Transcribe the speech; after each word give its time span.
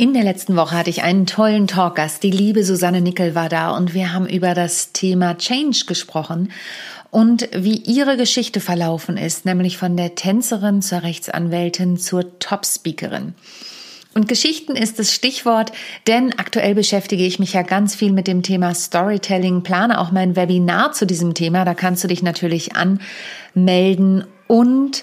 In 0.00 0.14
der 0.14 0.22
letzten 0.22 0.54
Woche 0.54 0.76
hatte 0.76 0.90
ich 0.90 1.02
einen 1.02 1.26
tollen 1.26 1.66
Talkgast. 1.66 2.22
Die 2.22 2.30
liebe 2.30 2.62
Susanne 2.62 3.00
Nickel 3.00 3.34
war 3.34 3.48
da 3.48 3.76
und 3.76 3.94
wir 3.94 4.12
haben 4.12 4.28
über 4.28 4.54
das 4.54 4.92
Thema 4.92 5.36
Change 5.36 5.86
gesprochen 5.88 6.52
und 7.10 7.48
wie 7.52 7.78
ihre 7.78 8.16
Geschichte 8.16 8.60
verlaufen 8.60 9.16
ist, 9.16 9.44
nämlich 9.44 9.76
von 9.76 9.96
der 9.96 10.14
Tänzerin 10.14 10.82
zur 10.82 11.02
Rechtsanwältin 11.02 11.96
zur 11.96 12.38
Top-Speakerin. 12.38 13.34
Und 14.14 14.28
Geschichten 14.28 14.76
ist 14.76 15.00
das 15.00 15.12
Stichwort, 15.12 15.72
denn 16.06 16.32
aktuell 16.38 16.76
beschäftige 16.76 17.26
ich 17.26 17.40
mich 17.40 17.54
ja 17.54 17.62
ganz 17.62 17.96
viel 17.96 18.12
mit 18.12 18.28
dem 18.28 18.44
Thema 18.44 18.76
Storytelling, 18.76 19.64
plane 19.64 19.98
auch 19.98 20.12
mein 20.12 20.36
Webinar 20.36 20.92
zu 20.92 21.08
diesem 21.08 21.34
Thema. 21.34 21.64
Da 21.64 21.74
kannst 21.74 22.04
du 22.04 22.08
dich 22.08 22.22
natürlich 22.22 22.70
anmelden 22.76 24.24
und 24.46 25.02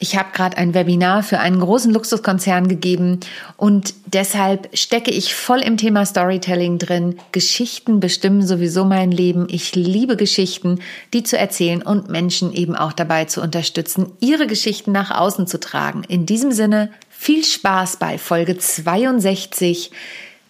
ich 0.00 0.16
habe 0.16 0.30
gerade 0.32 0.56
ein 0.56 0.72
Webinar 0.72 1.22
für 1.22 1.40
einen 1.40 1.60
großen 1.60 1.92
Luxuskonzern 1.92 2.68
gegeben 2.68 3.20
und 3.58 3.92
deshalb 4.06 4.76
stecke 4.76 5.10
ich 5.10 5.34
voll 5.34 5.60
im 5.60 5.76
Thema 5.76 6.06
Storytelling 6.06 6.78
drin. 6.78 7.18
Geschichten 7.32 8.00
bestimmen 8.00 8.44
sowieso 8.44 8.86
mein 8.86 9.12
Leben. 9.12 9.46
Ich 9.50 9.74
liebe 9.76 10.16
Geschichten, 10.16 10.80
die 11.12 11.22
zu 11.22 11.36
erzählen 11.36 11.82
und 11.82 12.08
Menschen 12.08 12.52
eben 12.54 12.74
auch 12.74 12.94
dabei 12.94 13.26
zu 13.26 13.42
unterstützen, 13.42 14.10
ihre 14.20 14.46
Geschichten 14.46 14.90
nach 14.90 15.10
außen 15.10 15.46
zu 15.46 15.60
tragen. 15.60 16.02
In 16.08 16.24
diesem 16.24 16.50
Sinne 16.50 16.90
viel 17.10 17.44
Spaß 17.44 17.98
bei 17.98 18.16
Folge 18.16 18.56
62, 18.56 19.90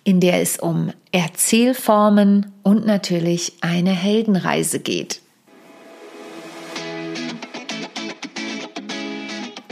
in 0.05 0.21
der 0.21 0.41
es 0.41 0.59
um 0.59 0.93
Erzählformen 1.11 2.53
und 2.63 2.87
natürlich 2.87 3.55
eine 3.63 3.91
Heldenreise 3.91 4.79
geht. 4.79 5.21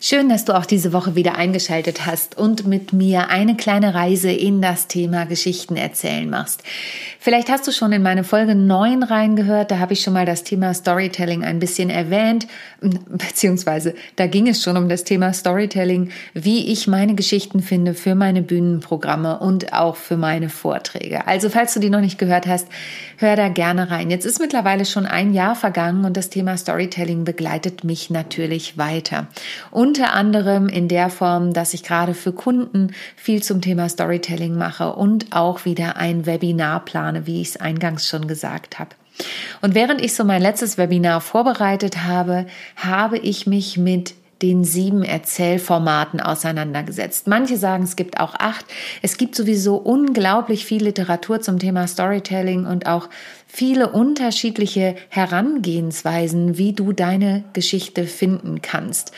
Schön, 0.00 0.28
dass 0.28 0.44
du 0.44 0.56
auch 0.56 0.64
diese 0.64 0.92
Woche 0.92 1.16
wieder 1.16 1.34
eingeschaltet 1.34 2.06
hast 2.06 2.38
und 2.38 2.64
mit 2.68 2.92
mir 2.92 3.30
eine 3.30 3.56
kleine 3.56 3.94
Reise 3.94 4.30
in 4.30 4.62
das 4.62 4.86
Thema 4.86 5.24
Geschichten 5.24 5.74
erzählen 5.74 6.30
machst. 6.30 6.62
Vielleicht 7.18 7.48
hast 7.48 7.66
du 7.66 7.72
schon 7.72 7.90
in 7.90 8.02
meine 8.02 8.22
Folge 8.22 8.54
9 8.54 9.02
reingehört, 9.02 9.72
da 9.72 9.80
habe 9.80 9.94
ich 9.94 10.02
schon 10.02 10.12
mal 10.12 10.24
das 10.24 10.44
Thema 10.44 10.72
Storytelling 10.72 11.42
ein 11.42 11.58
bisschen 11.58 11.90
erwähnt, 11.90 12.46
beziehungsweise 13.08 13.94
da 14.14 14.28
ging 14.28 14.46
es 14.46 14.62
schon 14.62 14.76
um 14.76 14.88
das 14.88 15.02
Thema 15.02 15.32
Storytelling, 15.32 16.10
wie 16.32 16.70
ich 16.70 16.86
meine 16.86 17.16
Geschichten 17.16 17.60
finde 17.60 17.92
für 17.92 18.14
meine 18.14 18.42
Bühnenprogramme 18.42 19.40
und 19.40 19.72
auch 19.72 19.96
für 19.96 20.16
meine 20.16 20.48
Vorträge. 20.48 21.26
Also 21.26 21.50
falls 21.50 21.74
du 21.74 21.80
die 21.80 21.90
noch 21.90 22.00
nicht 22.00 22.18
gehört 22.18 22.46
hast, 22.46 22.68
hör 23.16 23.34
da 23.34 23.48
gerne 23.48 23.90
rein. 23.90 24.10
Jetzt 24.10 24.26
ist 24.26 24.38
mittlerweile 24.38 24.84
schon 24.84 25.06
ein 25.06 25.34
Jahr 25.34 25.56
vergangen 25.56 26.04
und 26.04 26.16
das 26.16 26.30
Thema 26.30 26.56
Storytelling 26.56 27.24
begleitet 27.24 27.82
mich 27.82 28.10
natürlich 28.10 28.78
weiter. 28.78 29.26
Unter 29.88 30.12
anderem 30.12 30.68
in 30.68 30.86
der 30.86 31.08
Form, 31.08 31.54
dass 31.54 31.72
ich 31.72 31.82
gerade 31.82 32.12
für 32.12 32.32
Kunden 32.32 32.92
viel 33.16 33.42
zum 33.42 33.62
Thema 33.62 33.88
Storytelling 33.88 34.54
mache 34.54 34.92
und 34.92 35.32
auch 35.34 35.64
wieder 35.64 35.96
ein 35.96 36.26
Webinar 36.26 36.84
plane, 36.84 37.26
wie 37.26 37.40
ich 37.40 37.48
es 37.48 37.56
eingangs 37.56 38.06
schon 38.06 38.28
gesagt 38.28 38.78
habe. 38.78 38.90
Und 39.62 39.74
während 39.74 40.02
ich 40.02 40.14
so 40.14 40.24
mein 40.24 40.42
letztes 40.42 40.76
Webinar 40.76 41.22
vorbereitet 41.22 42.04
habe, 42.04 42.44
habe 42.76 43.16
ich 43.16 43.46
mich 43.46 43.78
mit 43.78 44.14
den 44.42 44.62
sieben 44.62 45.02
Erzählformaten 45.02 46.20
auseinandergesetzt. 46.20 47.26
Manche 47.26 47.56
sagen, 47.56 47.84
es 47.84 47.96
gibt 47.96 48.20
auch 48.20 48.34
acht. 48.34 48.66
Es 49.00 49.16
gibt 49.16 49.34
sowieso 49.34 49.76
unglaublich 49.76 50.66
viel 50.66 50.84
Literatur 50.84 51.40
zum 51.40 51.58
Thema 51.58 51.86
Storytelling 51.88 52.66
und 52.66 52.86
auch 52.86 53.08
viele 53.50 53.88
unterschiedliche 53.88 54.94
Herangehensweisen, 55.08 56.58
wie 56.58 56.74
du 56.74 56.92
deine 56.92 57.44
Geschichte 57.54 58.04
finden 58.04 58.60
kannst. 58.60 59.12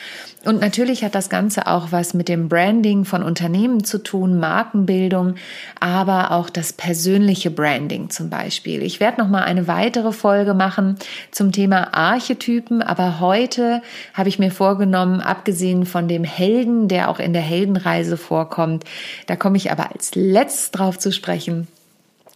Und 0.45 0.59
natürlich 0.59 1.03
hat 1.03 1.13
das 1.13 1.29
Ganze 1.29 1.67
auch 1.67 1.91
was 1.91 2.15
mit 2.15 2.27
dem 2.27 2.49
Branding 2.49 3.05
von 3.05 3.21
Unternehmen 3.21 3.83
zu 3.83 3.99
tun, 3.99 4.39
Markenbildung, 4.39 5.35
aber 5.79 6.31
auch 6.31 6.49
das 6.49 6.73
persönliche 6.73 7.51
Branding 7.51 8.09
zum 8.09 8.29
Beispiel. 8.31 8.81
Ich 8.81 8.99
werde 8.99 9.21
noch 9.21 9.27
mal 9.27 9.43
eine 9.43 9.67
weitere 9.67 10.11
Folge 10.13 10.55
machen 10.55 10.95
zum 11.29 11.51
Thema 11.51 11.93
Archetypen, 11.93 12.81
aber 12.81 13.19
heute 13.19 13.83
habe 14.15 14.29
ich 14.29 14.39
mir 14.39 14.51
vorgenommen, 14.51 15.19
abgesehen 15.19 15.85
von 15.85 16.07
dem 16.07 16.23
Helden, 16.23 16.87
der 16.87 17.09
auch 17.09 17.19
in 17.19 17.33
der 17.33 17.43
Heldenreise 17.43 18.17
vorkommt, 18.17 18.85
da 19.27 19.35
komme 19.35 19.57
ich 19.57 19.71
aber 19.71 19.91
als 19.93 20.15
letztes 20.15 20.71
drauf 20.71 20.97
zu 20.97 21.11
sprechen, 21.11 21.67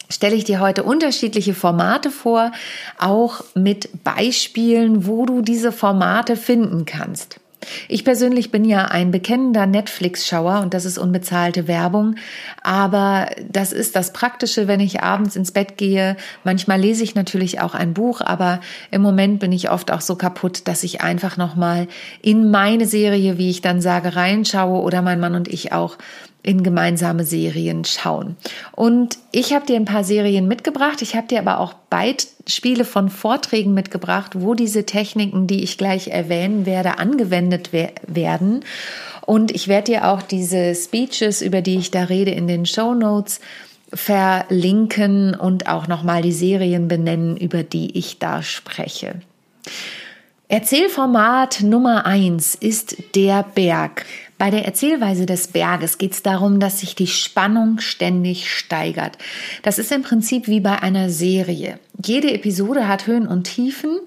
stelle 0.09 0.35
ich 0.35 0.43
dir 0.43 0.59
heute 0.59 0.83
unterschiedliche 0.83 1.53
Formate 1.53 2.11
vor, 2.11 2.51
auch 2.97 3.43
mit 3.53 4.03
Beispielen, 4.03 5.07
wo 5.07 5.25
du 5.25 5.41
diese 5.41 5.71
Formate 5.71 6.35
finden 6.35 6.85
kannst. 6.85 7.39
Ich 7.87 8.03
persönlich 8.03 8.51
bin 8.51 8.65
ja 8.65 8.85
ein 8.85 9.11
bekennender 9.11 9.65
Netflix-Schauer 9.65 10.61
und 10.61 10.73
das 10.73 10.85
ist 10.85 10.97
unbezahlte 10.97 11.67
Werbung. 11.67 12.15
Aber 12.61 13.29
das 13.49 13.71
ist 13.71 13.95
das 13.95 14.13
Praktische, 14.13 14.67
wenn 14.67 14.79
ich 14.79 15.01
abends 15.01 15.35
ins 15.35 15.51
Bett 15.51 15.77
gehe. 15.77 16.15
Manchmal 16.43 16.79
lese 16.79 17.03
ich 17.03 17.15
natürlich 17.15 17.61
auch 17.61 17.73
ein 17.73 17.93
Buch, 17.93 18.21
aber 18.21 18.59
im 18.91 19.01
Moment 19.01 19.39
bin 19.39 19.51
ich 19.51 19.69
oft 19.69 19.91
auch 19.91 20.01
so 20.01 20.15
kaputt, 20.15 20.67
dass 20.67 20.83
ich 20.83 21.01
einfach 21.01 21.37
nochmal 21.37 21.87
in 22.21 22.51
meine 22.51 22.85
Serie, 22.85 23.37
wie 23.37 23.49
ich 23.49 23.61
dann 23.61 23.81
sage, 23.81 24.15
reinschaue 24.15 24.81
oder 24.81 25.01
mein 25.01 25.19
Mann 25.19 25.35
und 25.35 25.47
ich 25.47 25.71
auch 25.71 25.97
in 26.45 26.63
gemeinsame 26.63 27.23
Serien 27.23 27.85
schauen. 27.85 28.35
Und 28.71 29.17
ich 29.31 29.53
habe 29.53 29.65
dir 29.65 29.75
ein 29.75 29.85
paar 29.85 30.03
Serien 30.03 30.47
mitgebracht. 30.47 31.01
Ich 31.01 31.15
habe 31.15 31.27
dir 31.27 31.39
aber 31.39 31.59
auch 31.59 31.73
Beispiele 31.89 32.85
von 32.85 33.09
Vorträgen 33.09 33.73
mitgebracht, 33.73 34.33
wo 34.35 34.53
diese 34.53 34.85
Techniken, 34.85 35.47
die 35.47 35.63
ich 35.63 35.77
gleich 35.77 36.09
erwähnen 36.09 36.65
werde, 36.65 36.99
angewendet 36.99 37.71
werden. 37.73 38.63
Und 39.25 39.51
ich 39.51 39.67
werde 39.67 39.91
dir 39.91 40.07
auch 40.07 40.21
diese 40.21 40.75
Speeches, 40.75 41.41
über 41.41 41.61
die 41.61 41.77
ich 41.77 41.89
da 41.89 42.03
rede, 42.03 42.31
in 42.31 42.47
den 42.47 42.65
Show 42.65 42.93
Notes 42.93 43.39
verlinken 43.91 45.33
und 45.33 45.67
auch 45.67 45.87
nochmal 45.87 46.21
die 46.21 46.31
Serien 46.31 46.87
benennen, 46.87 47.37
über 47.37 47.63
die 47.63 47.97
ich 47.97 48.19
da 48.19 48.43
spreche. 48.43 49.21
Erzählformat 50.47 51.61
Nummer 51.63 52.05
eins 52.05 52.53
ist 52.53 53.15
der 53.15 53.43
Berg. 53.43 54.05
Bei 54.37 54.51
der 54.51 54.65
Erzählweise 54.65 55.25
des 55.25 55.47
Berges 55.47 55.97
geht 55.97 56.11
es 56.11 56.21
darum, 56.21 56.59
dass 56.59 56.81
sich 56.81 56.93
die 56.93 57.07
Spannung 57.07 57.79
ständig 57.79 58.51
steigert. 58.51 59.17
Das 59.63 59.79
ist 59.79 59.91
im 59.93 60.01
Prinzip 60.01 60.47
wie 60.47 60.59
bei 60.59 60.81
einer 60.81 61.09
Serie. 61.09 61.79
Jede 62.03 62.33
Episode 62.33 62.87
hat 62.87 63.07
Höhen 63.07 63.27
und 63.27 63.45
Tiefen, 63.45 63.97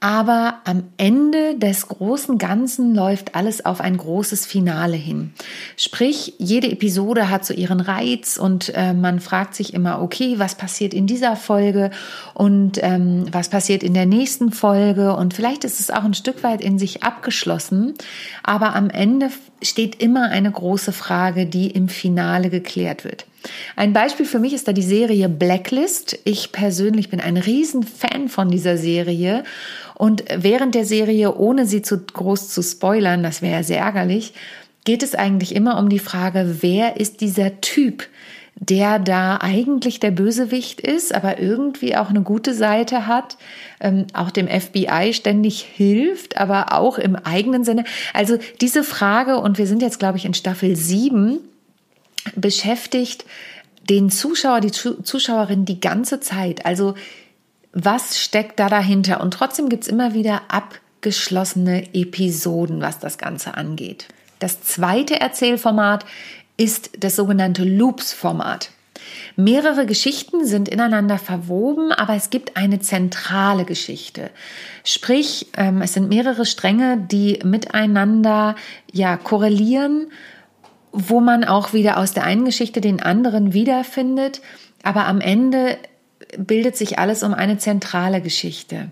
aber 0.00 0.58
am 0.64 0.84
Ende 0.98 1.58
des 1.58 1.88
großen 1.88 2.36
Ganzen 2.36 2.94
läuft 2.94 3.34
alles 3.34 3.64
auf 3.64 3.80
ein 3.80 3.96
großes 3.96 4.44
Finale 4.44 4.96
hin. 4.96 5.32
Sprich, 5.76 6.34
jede 6.38 6.70
Episode 6.70 7.30
hat 7.30 7.46
so 7.46 7.54
ihren 7.54 7.80
Reiz 7.80 8.36
und 8.36 8.74
äh, 8.74 8.92
man 8.92 9.20
fragt 9.20 9.54
sich 9.54 9.72
immer, 9.72 10.02
okay, 10.02 10.34
was 10.38 10.54
passiert 10.54 10.92
in 10.92 11.06
dieser 11.06 11.34
Folge 11.34 11.90
und 12.34 12.78
ähm, 12.82 13.26
was 13.32 13.48
passiert 13.48 13.82
in 13.82 13.94
der 13.94 14.06
nächsten 14.06 14.52
Folge 14.52 15.16
und 15.16 15.32
vielleicht 15.32 15.64
ist 15.64 15.80
es 15.80 15.90
auch 15.90 16.04
ein 16.04 16.14
Stück 16.14 16.42
weit 16.42 16.60
in 16.60 16.78
sich 16.78 17.02
abgeschlossen, 17.02 17.94
aber 18.42 18.74
am 18.74 18.90
Ende 18.90 19.30
steht 19.62 20.02
immer 20.02 20.28
eine 20.28 20.50
große 20.50 20.92
Frage, 20.92 21.46
die 21.46 21.70
im 21.70 21.88
Finale 21.88 22.50
geklärt 22.50 23.04
wird. 23.04 23.24
Ein 23.76 23.92
Beispiel 23.92 24.26
für 24.26 24.38
mich 24.38 24.52
ist 24.52 24.68
da 24.68 24.72
die 24.72 24.82
Serie 24.82 25.28
Blacklist. 25.28 26.18
Ich 26.24 26.52
persönlich 26.52 27.10
bin 27.10 27.20
ein 27.20 27.36
Riesenfan 27.36 28.28
von 28.28 28.50
dieser 28.50 28.76
Serie 28.76 29.44
und 29.94 30.24
während 30.34 30.74
der 30.74 30.84
Serie, 30.84 31.34
ohne 31.36 31.66
sie 31.66 31.82
zu 31.82 31.98
groß 31.98 32.50
zu 32.50 32.62
spoilern, 32.62 33.22
das 33.22 33.40
wäre 33.40 33.64
sehr 33.64 33.80
ärgerlich, 33.80 34.34
geht 34.84 35.02
es 35.02 35.14
eigentlich 35.14 35.54
immer 35.54 35.78
um 35.78 35.88
die 35.88 35.98
Frage, 35.98 36.58
wer 36.60 36.98
ist 36.98 37.20
dieser 37.20 37.60
Typ, 37.60 38.06
der 38.54 38.98
da 38.98 39.38
eigentlich 39.40 40.00
der 40.00 40.10
Bösewicht 40.10 40.80
ist, 40.80 41.14
aber 41.14 41.38
irgendwie 41.38 41.96
auch 41.96 42.08
eine 42.08 42.22
gute 42.22 42.54
Seite 42.54 43.06
hat, 43.06 43.36
ähm, 43.80 44.06
auch 44.14 44.30
dem 44.30 44.48
FBI 44.48 45.12
ständig 45.12 45.60
hilft, 45.62 46.38
aber 46.38 46.72
auch 46.72 46.98
im 46.98 47.16
eigenen 47.16 47.64
Sinne. 47.64 47.84
Also 48.14 48.38
diese 48.62 48.82
Frage, 48.82 49.38
und 49.38 49.58
wir 49.58 49.66
sind 49.66 49.82
jetzt, 49.82 49.98
glaube 49.98 50.16
ich, 50.16 50.24
in 50.24 50.34
Staffel 50.34 50.74
7, 50.74 51.38
beschäftigt 52.34 53.24
den 53.88 54.10
Zuschauer, 54.10 54.60
die 54.60 54.72
Zuschauerin 54.72 55.64
die 55.64 55.80
ganze 55.80 56.20
Zeit. 56.20 56.66
Also 56.66 56.94
was 57.72 58.18
steckt 58.18 58.58
da 58.58 58.68
dahinter? 58.68 59.20
Und 59.20 59.32
trotzdem 59.34 59.68
gibt's 59.68 59.86
immer 59.86 60.14
wieder 60.14 60.42
abgeschlossene 60.48 61.94
Episoden, 61.94 62.80
was 62.80 62.98
das 62.98 63.18
Ganze 63.18 63.54
angeht. 63.54 64.08
Das 64.38 64.62
zweite 64.62 65.20
Erzählformat 65.20 66.04
ist 66.56 66.90
das 66.98 67.16
sogenannte 67.16 67.64
Loops-Format. 67.64 68.70
Mehrere 69.36 69.86
Geschichten 69.86 70.46
sind 70.46 70.68
ineinander 70.68 71.18
verwoben, 71.18 71.92
aber 71.92 72.14
es 72.14 72.30
gibt 72.30 72.56
eine 72.56 72.80
zentrale 72.80 73.64
Geschichte. 73.64 74.30
Sprich, 74.84 75.48
ähm, 75.56 75.82
es 75.82 75.92
sind 75.92 76.08
mehrere 76.08 76.46
Stränge, 76.46 76.96
die 76.96 77.40
miteinander 77.44 78.56
ja 78.90 79.16
korrelieren, 79.16 80.10
wo 80.96 81.20
man 81.20 81.44
auch 81.44 81.74
wieder 81.74 81.98
aus 81.98 82.12
der 82.12 82.24
einen 82.24 82.46
Geschichte 82.46 82.80
den 82.80 83.00
anderen 83.00 83.52
wiederfindet. 83.52 84.40
Aber 84.82 85.06
am 85.06 85.20
Ende 85.20 85.76
bildet 86.38 86.76
sich 86.76 86.98
alles 86.98 87.22
um 87.22 87.34
eine 87.34 87.58
zentrale 87.58 88.22
Geschichte. 88.22 88.88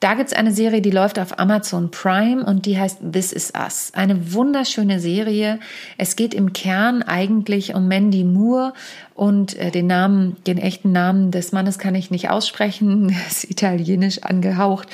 Da 0.00 0.12
gibt 0.12 0.30
es 0.30 0.36
eine 0.36 0.52
Serie, 0.52 0.82
die 0.82 0.90
läuft 0.90 1.18
auf 1.18 1.38
Amazon 1.38 1.90
Prime 1.90 2.44
und 2.44 2.66
die 2.66 2.78
heißt 2.78 2.98
This 3.12 3.32
Is 3.32 3.54
Us. 3.58 3.92
Eine 3.94 4.34
wunderschöne 4.34 5.00
Serie. 5.00 5.58
Es 5.96 6.16
geht 6.16 6.34
im 6.34 6.52
Kern 6.52 7.02
eigentlich 7.02 7.74
um 7.74 7.88
Mandy 7.88 8.22
Moore 8.22 8.74
und 9.14 9.56
äh, 9.56 9.70
den 9.70 9.86
Namen, 9.86 10.36
den 10.46 10.58
echten 10.58 10.92
Namen 10.92 11.30
des 11.30 11.52
Mannes 11.52 11.78
kann 11.78 11.94
ich 11.94 12.10
nicht 12.10 12.28
aussprechen, 12.28 13.08
ist 13.26 13.50
italienisch 13.50 14.22
angehaucht. 14.22 14.88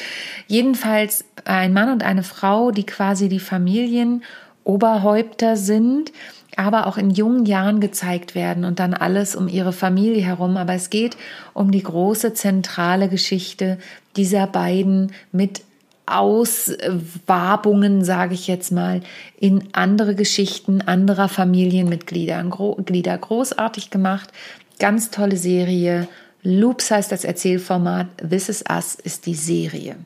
Jedenfalls 0.46 1.24
ein 1.44 1.72
Mann 1.72 1.90
und 1.90 2.04
eine 2.04 2.22
Frau, 2.22 2.70
die 2.70 2.86
quasi 2.86 3.28
die 3.28 3.40
Familienoberhäupter 3.40 5.56
sind 5.56 6.12
aber 6.56 6.86
auch 6.86 6.96
in 6.96 7.10
jungen 7.10 7.46
Jahren 7.46 7.80
gezeigt 7.80 8.34
werden 8.34 8.64
und 8.64 8.78
dann 8.78 8.94
alles 8.94 9.34
um 9.34 9.48
ihre 9.48 9.72
Familie 9.72 10.22
herum. 10.22 10.56
Aber 10.56 10.74
es 10.74 10.90
geht 10.90 11.16
um 11.54 11.70
die 11.70 11.82
große 11.82 12.34
zentrale 12.34 13.08
Geschichte 13.08 13.78
dieser 14.16 14.46
beiden 14.46 15.12
mit 15.32 15.62
Auswabungen, 16.04 18.04
sage 18.04 18.34
ich 18.34 18.48
jetzt 18.48 18.72
mal, 18.72 19.00
in 19.38 19.68
andere 19.72 20.14
Geschichten 20.14 20.82
anderer 20.82 21.28
Familienmitglieder. 21.28 22.44
Glieder. 22.84 23.18
Großartig 23.18 23.90
gemacht, 23.90 24.30
ganz 24.78 25.10
tolle 25.10 25.36
Serie. 25.36 26.08
Loops 26.42 26.90
heißt 26.90 27.12
das 27.12 27.24
Erzählformat, 27.24 28.08
This 28.28 28.48
Is 28.48 28.64
Us 28.68 28.96
ist 28.96 29.26
die 29.26 29.34
Serie. 29.34 29.96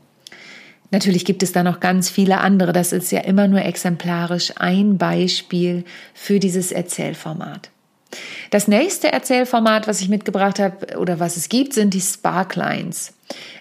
Natürlich 0.91 1.25
gibt 1.25 1.43
es 1.43 1.53
da 1.53 1.63
noch 1.63 1.81
ganz 1.81 2.11
viele 2.11 2.39
andere. 2.39 2.73
Das 2.73 2.93
ist 2.93 3.11
ja 3.11 3.21
immer 3.21 3.49
nur 3.49 3.63
exemplarisch 3.63 4.53
ein 4.57 4.99
Beispiel 4.99 5.85
für 6.15 6.39
dieses 6.39 6.73
Erzählformat. 6.73 7.71
Das 8.51 8.69
nächste 8.69 9.13
Erzählformat, 9.13 9.89
was 9.89 10.01
ich 10.01 10.09
mitgebracht 10.09 10.59
habe 10.59 10.99
oder 10.99 11.19
was 11.19 11.37
es 11.37 11.49
gibt, 11.49 11.75
sind 11.75 11.93
die 11.93 12.01
Sparklines. 12.01 13.13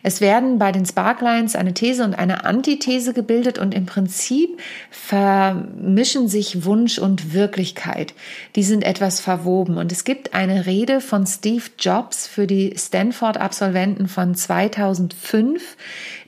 Es 0.03 0.21
werden 0.21 0.59
bei 0.59 0.71
den 0.71 0.85
Sparklines 0.85 1.55
eine 1.55 1.73
These 1.73 2.03
und 2.03 2.13
eine 2.13 2.43
Antithese 2.45 3.13
gebildet 3.13 3.57
und 3.57 3.73
im 3.73 3.87
Prinzip 3.87 4.59
vermischen 4.91 6.27
sich 6.27 6.65
Wunsch 6.65 6.99
und 6.99 7.33
Wirklichkeit. 7.33 8.13
Die 8.55 8.61
sind 8.61 8.83
etwas 8.83 9.19
verwoben 9.19 9.77
und 9.77 9.91
es 9.91 10.03
gibt 10.03 10.35
eine 10.35 10.67
Rede 10.67 11.01
von 11.01 11.25
Steve 11.25 11.63
Jobs 11.79 12.27
für 12.27 12.45
die 12.45 12.75
Stanford-Absolventen 12.77 14.07
von 14.07 14.35
2005, 14.35 15.75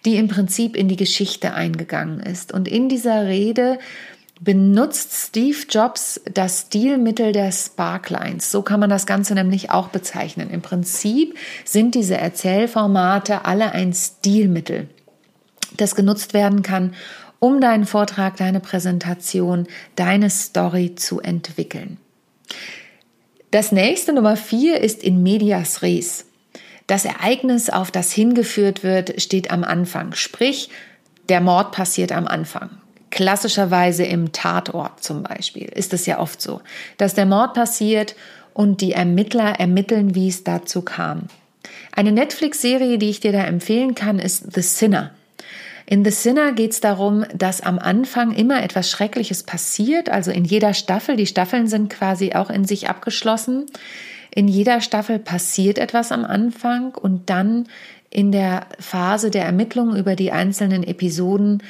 die 0.07 0.15
im 0.15 0.30
Prinzip 0.30 0.77
in 0.77 0.88
die 0.88 0.95
Geschichte 0.95 1.54
eingegangen 1.54 2.21
ist. 2.21 2.54
Und 2.54 2.69
in 2.69 2.88
dieser 2.88 3.25
Rede 3.25 3.77
benutzt 4.39 5.12
Steve 5.12 5.57
Jobs 5.69 6.21
das 6.33 6.62
Stilmittel 6.62 7.33
der 7.33 7.51
Sparklines. 7.51 8.50
So 8.50 8.62
kann 8.62 8.80
man 8.80 8.89
das 8.89 9.06
Ganze 9.06 9.33
nämlich 9.33 9.69
auch 9.69 9.89
bezeichnen. 9.89 10.50
Im 10.50 10.62
Prinzip 10.62 11.38
sind 11.65 11.94
diese 11.94 12.15
Erzählformate 12.15 13.44
alle 13.44 13.74
ein 13.74 13.92
Stilmittel, 13.92 14.88
das 15.75 15.94
genutzt 15.94 16.33
werden 16.33 16.63
kann, 16.63 16.94
um 17.39 17.59
deinen 17.59 17.86
Vortrag, 17.86 18.38
deine 18.38 18.62
Präsentation, 18.62 19.68
deine 19.98 20.30
Story 20.30 20.95
zu 20.95 21.19
entwickeln. 21.19 21.98
Das 23.51 23.74
nächste 23.74 24.13
Nummer 24.13 24.38
vier 24.38 24.80
ist 24.80 25.04
in 25.04 25.21
medias 25.21 25.81
res. 25.81 26.27
Das 26.88 27.04
Ereignis, 27.04 27.69
auf 27.69 27.92
das 27.92 28.13
hingeführt 28.13 28.84
wird, 28.84 29.22
steht 29.22 29.51
am 29.51 29.63
Anfang. 29.63 30.13
Sprich, 30.13 30.69
der 31.28 31.42
Mord 31.42 31.74
passiert 31.74 32.13
am 32.13 32.28
Anfang. 32.28 32.69
Klassischerweise 33.12 34.06
im 34.06 34.31
Tatort 34.31 35.04
zum 35.04 35.24
Beispiel 35.24 35.66
ist 35.66 35.94
es 35.94 36.06
ja 36.06 36.19
oft 36.19 36.42
so, 36.42 36.62
dass 36.98 37.13
der 37.13 37.25
Mord 37.25 37.54
passiert 37.54 38.16
und 38.54 38.81
die 38.81 38.94
Ermittler 38.94 39.60
ermitteln, 39.60 40.16
wie 40.16 40.30
es 40.30 40.44
dazu 40.44 40.81
kam. 40.81 41.24
Eine 41.92 42.12
Netflix-Serie, 42.12 42.98
die 42.98 43.10
ich 43.10 43.19
dir 43.19 43.31
da 43.31 43.44
empfehlen 43.44 43.94
kann, 43.94 44.19
ist 44.19 44.54
The 44.54 44.62
Sinner. 44.62 45.12
In 45.86 46.04
The 46.04 46.12
Sinner 46.12 46.51
geht 46.51 46.72
es 46.72 46.81
darum, 46.81 47.25
dass 47.33 47.62
am 47.62 47.80
Anfang 47.80 48.33
immer 48.33 48.62
etwas 48.62 48.92
Schreckliches 48.92 49.44
passiert, 49.44 50.10
also 50.10 50.31
in 50.31 50.44
jeder 50.44 50.74
Staffel, 50.74 51.16
die 51.16 51.28
Staffeln 51.28 51.68
sind 51.68 51.90
quasi 51.90 52.33
auch 52.33 52.50
in 52.50 52.66
sich 52.66 52.90
abgeschlossen. 52.90 53.68
In 54.38 54.48
jeder 54.48 54.81
Staffel 54.81 55.18
passiert 55.18 55.80
etwas 55.80 56.12
am 56.12 56.24
Anfang 56.24 56.94
und 56.94 57.31
dann 57.31 57.68
in 58.12 58.31
der 58.31 58.68
Phase 58.80 59.31
der 59.31 59.44
Ermittlung 59.44 59.95
über 59.95 60.16
die 60.16 60.31
einzelnen 60.31 60.84
Episoden 60.84 61.63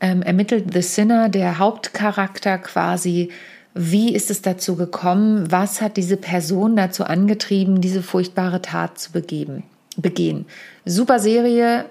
ähm, 0.00 0.22
ermittelt 0.22 0.72
The 0.72 0.82
Sinner, 0.82 1.28
der 1.28 1.58
Hauptcharakter 1.58 2.58
quasi, 2.58 3.30
wie 3.74 4.14
ist 4.14 4.30
es 4.30 4.40
dazu 4.40 4.76
gekommen, 4.76 5.50
was 5.50 5.80
hat 5.80 5.96
diese 5.96 6.16
Person 6.16 6.76
dazu 6.76 7.02
angetrieben, 7.02 7.80
diese 7.80 8.04
furchtbare 8.04 8.62
Tat 8.62 9.00
zu 9.00 9.10
begeben, 9.10 9.64
begehen. 9.96 10.46
Super 10.84 11.18
Serie, 11.18 11.86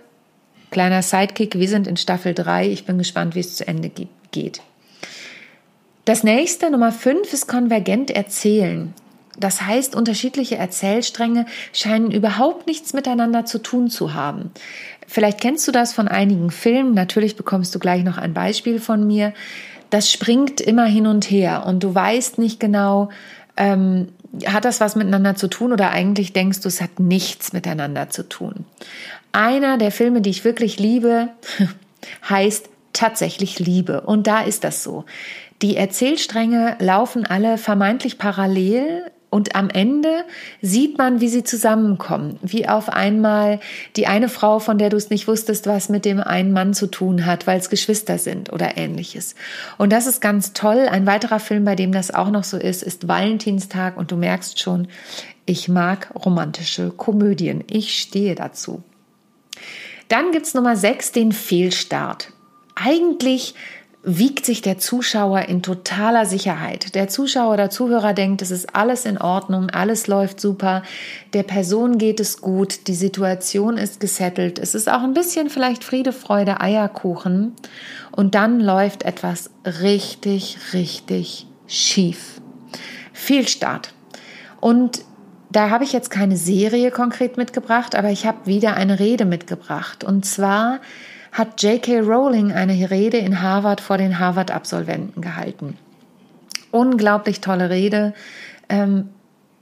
kleiner 0.71 1.01
Sidekick, 1.01 1.59
wir 1.59 1.67
sind 1.67 1.87
in 1.87 1.97
Staffel 1.97 2.33
3, 2.33 2.69
ich 2.69 2.85
bin 2.85 2.97
gespannt, 2.97 3.35
wie 3.35 3.41
es 3.41 3.57
zu 3.57 3.67
Ende 3.67 3.91
geht. 4.31 4.61
Das 6.05 6.23
nächste, 6.23 6.71
Nummer 6.71 6.93
5, 6.93 7.33
ist 7.33 7.49
konvergent 7.49 8.11
erzählen. 8.11 8.93
Das 9.37 9.61
heißt, 9.61 9.95
unterschiedliche 9.95 10.55
Erzählstränge 10.55 11.45
scheinen 11.73 12.11
überhaupt 12.11 12.67
nichts 12.67 12.93
miteinander 12.93 13.45
zu 13.45 13.59
tun 13.59 13.89
zu 13.89 14.13
haben. 14.13 14.51
Vielleicht 15.07 15.41
kennst 15.41 15.67
du 15.67 15.71
das 15.71 15.93
von 15.93 16.07
einigen 16.07 16.51
Filmen. 16.51 16.93
Natürlich 16.93 17.35
bekommst 17.35 17.75
du 17.75 17.79
gleich 17.79 18.03
noch 18.03 18.17
ein 18.17 18.33
Beispiel 18.33 18.79
von 18.79 19.05
mir. 19.05 19.33
Das 19.89 20.11
springt 20.11 20.61
immer 20.61 20.85
hin 20.85 21.07
und 21.07 21.29
her 21.29 21.65
und 21.65 21.83
du 21.83 21.93
weißt 21.93 22.37
nicht 22.37 22.59
genau, 22.59 23.09
ähm, 23.57 24.09
hat 24.45 24.65
das 24.65 24.81
was 24.81 24.95
miteinander 24.95 25.35
zu 25.35 25.47
tun 25.47 25.71
oder 25.71 25.91
eigentlich 25.91 26.33
denkst 26.33 26.61
du, 26.61 26.67
es 26.67 26.81
hat 26.81 26.99
nichts 26.99 27.53
miteinander 27.53 28.09
zu 28.09 28.27
tun. 28.27 28.65
Einer 29.31 29.77
der 29.77 29.91
Filme, 29.91 30.21
die 30.21 30.29
ich 30.29 30.43
wirklich 30.43 30.79
liebe, 30.79 31.29
heißt 32.29 32.69
tatsächlich 32.93 33.59
Liebe. 33.59 34.01
Und 34.01 34.27
da 34.27 34.41
ist 34.41 34.63
das 34.63 34.83
so. 34.83 35.05
Die 35.61 35.77
Erzählstränge 35.77 36.77
laufen 36.79 37.25
alle 37.25 37.57
vermeintlich 37.57 38.17
parallel, 38.17 39.11
und 39.35 39.53
am 39.53 39.69
Ende 39.69 40.23
sieht 40.61 40.97
man, 40.97 41.19
wie 41.19 41.27
sie 41.27 41.43
zusammenkommen, 41.43 42.39
wie 42.41 42.69
auf 42.69 42.87
einmal 42.87 43.59
die 43.97 44.07
eine 44.07 44.29
Frau, 44.29 44.59
von 44.59 44.77
der 44.77 44.89
du 44.89 44.95
es 44.95 45.09
nicht 45.09 45.27
wusstest, 45.27 45.67
was 45.67 45.89
mit 45.89 46.05
dem 46.05 46.21
einen 46.21 46.53
Mann 46.53 46.73
zu 46.73 46.87
tun 46.87 47.25
hat, 47.25 47.45
weil 47.45 47.59
es 47.59 47.69
Geschwister 47.69 48.17
sind 48.17 48.53
oder 48.53 48.77
ähnliches. 48.77 49.35
Und 49.77 49.91
das 49.91 50.07
ist 50.07 50.21
ganz 50.21 50.53
toll. 50.53 50.87
Ein 50.89 51.05
weiterer 51.05 51.41
Film, 51.41 51.65
bei 51.65 51.75
dem 51.75 51.91
das 51.91 52.11
auch 52.11 52.29
noch 52.29 52.45
so 52.45 52.55
ist, 52.55 52.81
ist 52.81 53.09
Valentinstag 53.09 53.97
und 53.97 54.09
du 54.09 54.15
merkst 54.15 54.61
schon, 54.61 54.87
ich 55.45 55.67
mag 55.67 56.13
romantische 56.15 56.91
Komödien. 56.91 57.61
Ich 57.69 57.99
stehe 57.99 58.35
dazu. 58.35 58.83
Dann 60.07 60.31
gibt's 60.31 60.53
Nummer 60.53 60.77
sechs, 60.77 61.11
den 61.11 61.33
Fehlstart. 61.33 62.31
Eigentlich 62.75 63.53
wiegt 64.05 64.45
sich 64.45 64.61
der 64.61 64.77
Zuschauer 64.77 65.41
in 65.49 65.63
totaler 65.63 66.27
Sicherheit. 66.27 66.93
Der 66.93 67.07
Zuschauer 67.07 67.53
oder 67.53 67.69
Zuhörer 67.71 68.13
denkt, 68.13 68.43
es 68.43 68.51
ist 68.51 68.75
alles 68.75 69.05
in 69.05 69.17
Ordnung, 69.17 69.71
alles 69.71 70.05
läuft 70.05 70.39
super, 70.39 70.83
der 71.33 71.41
Person 71.41 71.97
geht 71.97 72.19
es 72.19 72.39
gut, 72.39 72.87
die 72.87 72.93
Situation 72.93 73.77
ist 73.77 73.99
gesettelt, 73.99 74.59
es 74.59 74.75
ist 74.75 74.89
auch 74.89 75.01
ein 75.01 75.15
bisschen 75.15 75.49
vielleicht 75.49 75.83
Friede, 75.83 76.13
Freude, 76.13 76.61
Eierkuchen 76.61 77.53
und 78.11 78.35
dann 78.35 78.59
läuft 78.59 79.03
etwas 79.03 79.49
richtig, 79.65 80.57
richtig 80.73 81.47
schief. 81.65 82.39
Fehlstart. 83.11 83.93
Und 84.61 85.01
da 85.51 85.71
habe 85.71 85.83
ich 85.83 85.93
jetzt 85.93 86.11
keine 86.11 86.37
Serie 86.37 86.91
konkret 86.91 87.37
mitgebracht, 87.37 87.95
aber 87.95 88.09
ich 88.09 88.25
habe 88.27 88.45
wieder 88.45 88.75
eine 88.75 88.99
Rede 88.99 89.25
mitgebracht. 89.25 90.03
Und 90.03 90.25
zwar 90.25 90.79
hat 91.35 91.61
J.K. 91.61 91.99
Rowling 91.99 92.53
eine 92.53 92.89
Rede 92.89 93.17
in 93.17 93.41
Harvard 93.41 93.81
vor 93.81 93.97
den 93.97 94.19
Harvard-Absolventen 94.19 95.19
gehalten. 95.19 95.77
Unglaublich 96.71 97.41
tolle 97.41 97.69
Rede, 97.69 98.13
ähm, 98.69 99.09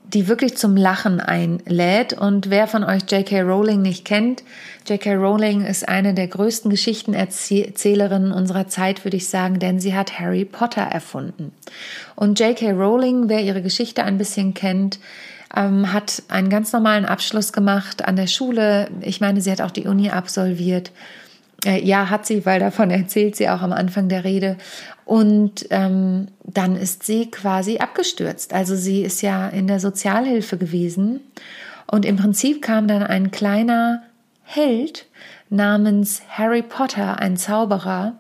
die 0.04 0.28
wirklich 0.28 0.56
zum 0.56 0.78
Lachen 0.78 1.20
einlädt. 1.20 2.14
Und 2.14 2.52
wer 2.52 2.68
von 2.68 2.84
euch 2.84 3.02
J.K. 3.10 3.42
Rowling 3.42 3.82
nicht 3.82 4.06
kennt, 4.06 4.44
J.K. 4.88 5.16
Rowling 5.16 5.66
ist 5.66 5.90
eine 5.90 6.14
der 6.14 6.28
größten 6.28 6.70
Geschichtenerzählerinnen 6.70 8.34
unserer 8.34 8.68
Zeit, 8.68 9.04
würde 9.04 9.18
ich 9.18 9.28
sagen, 9.28 9.58
denn 9.58 9.80
sie 9.80 9.96
hat 9.96 10.20
Harry 10.20 10.46
Potter 10.46 10.84
erfunden. 10.84 11.54
Und 12.16 12.40
J.K. 12.40 12.74
Rowling, 12.74 13.30
wer 13.30 13.42
ihre 13.42 13.64
Geschichte 13.64 14.04
ein 14.04 14.20
bisschen 14.20 14.54
kennt, 14.54 15.00
ähm, 15.56 15.92
hat 15.92 16.22
einen 16.28 16.50
ganz 16.50 16.72
normalen 16.72 17.06
Abschluss 17.06 17.52
gemacht 17.52 18.06
an 18.06 18.16
der 18.16 18.28
Schule. 18.28 18.90
Ich 19.02 19.22
meine, 19.22 19.42
sie 19.42 19.52
hat 19.52 19.62
auch 19.62 19.72
die 19.72 19.88
Uni 19.88 20.12
absolviert 20.12 20.92
äh, 21.66 21.84
ja, 21.84 22.10
hat 22.10 22.26
sie, 22.26 22.46
weil 22.46 22.60
davon 22.60 22.92
erzählt 22.92 23.36
sie 23.36 23.50
auch 23.50 23.62
am 23.62 23.74
Anfang 23.74 24.10
der 24.10 24.24
Rede. 24.24 24.58
Und 25.06 25.66
ähm, 25.70 26.28
dann 26.44 26.76
ist 26.76 27.04
sie 27.04 27.30
quasi 27.30 27.78
abgestürzt. 27.78 28.54
Also 28.54 28.76
sie 28.76 29.02
ist 29.02 29.22
ja 29.22 29.50
in 29.50 29.68
der 29.68 29.80
Sozialhilfe 29.80 30.58
gewesen. 30.58 31.20
Und 31.88 32.06
im 32.06 32.16
Prinzip 32.16 32.62
kam 32.62 32.88
dann 32.88 33.04
ein 33.04 33.32
kleiner 33.32 34.04
Held 34.44 35.06
namens 35.50 36.22
Harry 36.30 36.62
Potter, 36.62 37.20
ein 37.20 37.38
Zauberer, 37.38 38.16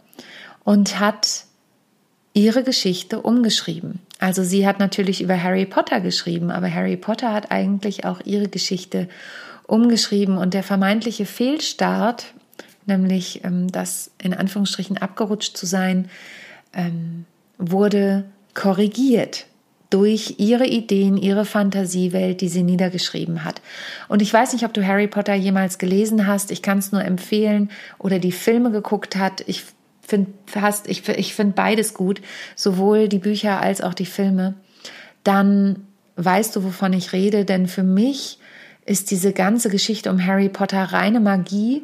und 0.63 0.99
hat 0.99 1.45
ihre 2.33 2.63
Geschichte 2.63 3.21
umgeschrieben. 3.21 3.99
Also 4.19 4.43
sie 4.43 4.65
hat 4.65 4.79
natürlich 4.79 5.21
über 5.21 5.41
Harry 5.41 5.65
Potter 5.65 5.99
geschrieben, 5.99 6.49
aber 6.49 6.73
Harry 6.73 6.97
Potter 6.97 7.33
hat 7.33 7.51
eigentlich 7.51 8.05
auch 8.05 8.21
ihre 8.23 8.47
Geschichte 8.47 9.09
umgeschrieben 9.67 10.37
und 10.37 10.53
der 10.53 10.63
vermeintliche 10.63 11.25
Fehlstart, 11.25 12.33
nämlich 12.85 13.43
ähm, 13.43 13.71
das 13.71 14.11
in 14.21 14.33
Anführungsstrichen 14.33 14.97
abgerutscht 14.97 15.57
zu 15.57 15.65
sein, 15.65 16.09
ähm, 16.73 17.25
wurde 17.57 18.25
korrigiert 18.53 19.45
durch 19.89 20.35
ihre 20.39 20.65
Ideen, 20.65 21.17
ihre 21.17 21.45
Fantasiewelt, 21.45 22.41
die 22.41 22.49
sie 22.49 22.63
niedergeschrieben 22.63 23.43
hat. 23.43 23.61
Und 24.07 24.23
ich 24.23 24.33
weiß 24.33 24.53
nicht, 24.53 24.65
ob 24.65 24.73
du 24.73 24.85
Harry 24.85 25.07
Potter 25.07 25.35
jemals 25.35 25.77
gelesen 25.77 26.25
hast. 26.25 26.49
Ich 26.49 26.63
kann 26.63 26.79
es 26.79 26.91
nur 26.91 27.03
empfehlen 27.05 27.69
oder 27.99 28.17
die 28.17 28.31
Filme 28.31 28.71
geguckt 28.71 29.15
hat. 29.15 29.43
Ich 29.45 29.63
finde 30.01 30.31
fast, 30.47 30.87
ich, 30.87 31.07
ich 31.09 31.35
finde 31.35 31.53
beides 31.53 31.93
gut, 31.93 32.21
sowohl 32.55 33.07
die 33.07 33.19
Bücher 33.19 33.61
als 33.61 33.81
auch 33.81 33.93
die 33.93 34.07
Filme. 34.07 34.55
Dann 35.23 35.85
weißt 36.15 36.55
du, 36.55 36.63
wovon 36.63 36.93
ich 36.93 37.13
rede, 37.13 37.45
denn 37.45 37.67
für 37.67 37.83
mich 37.83 38.39
ist 38.85 39.11
diese 39.11 39.31
ganze 39.31 39.69
Geschichte 39.69 40.09
um 40.09 40.25
Harry 40.25 40.49
Potter 40.49 40.83
reine 40.85 41.19
Magie 41.19 41.83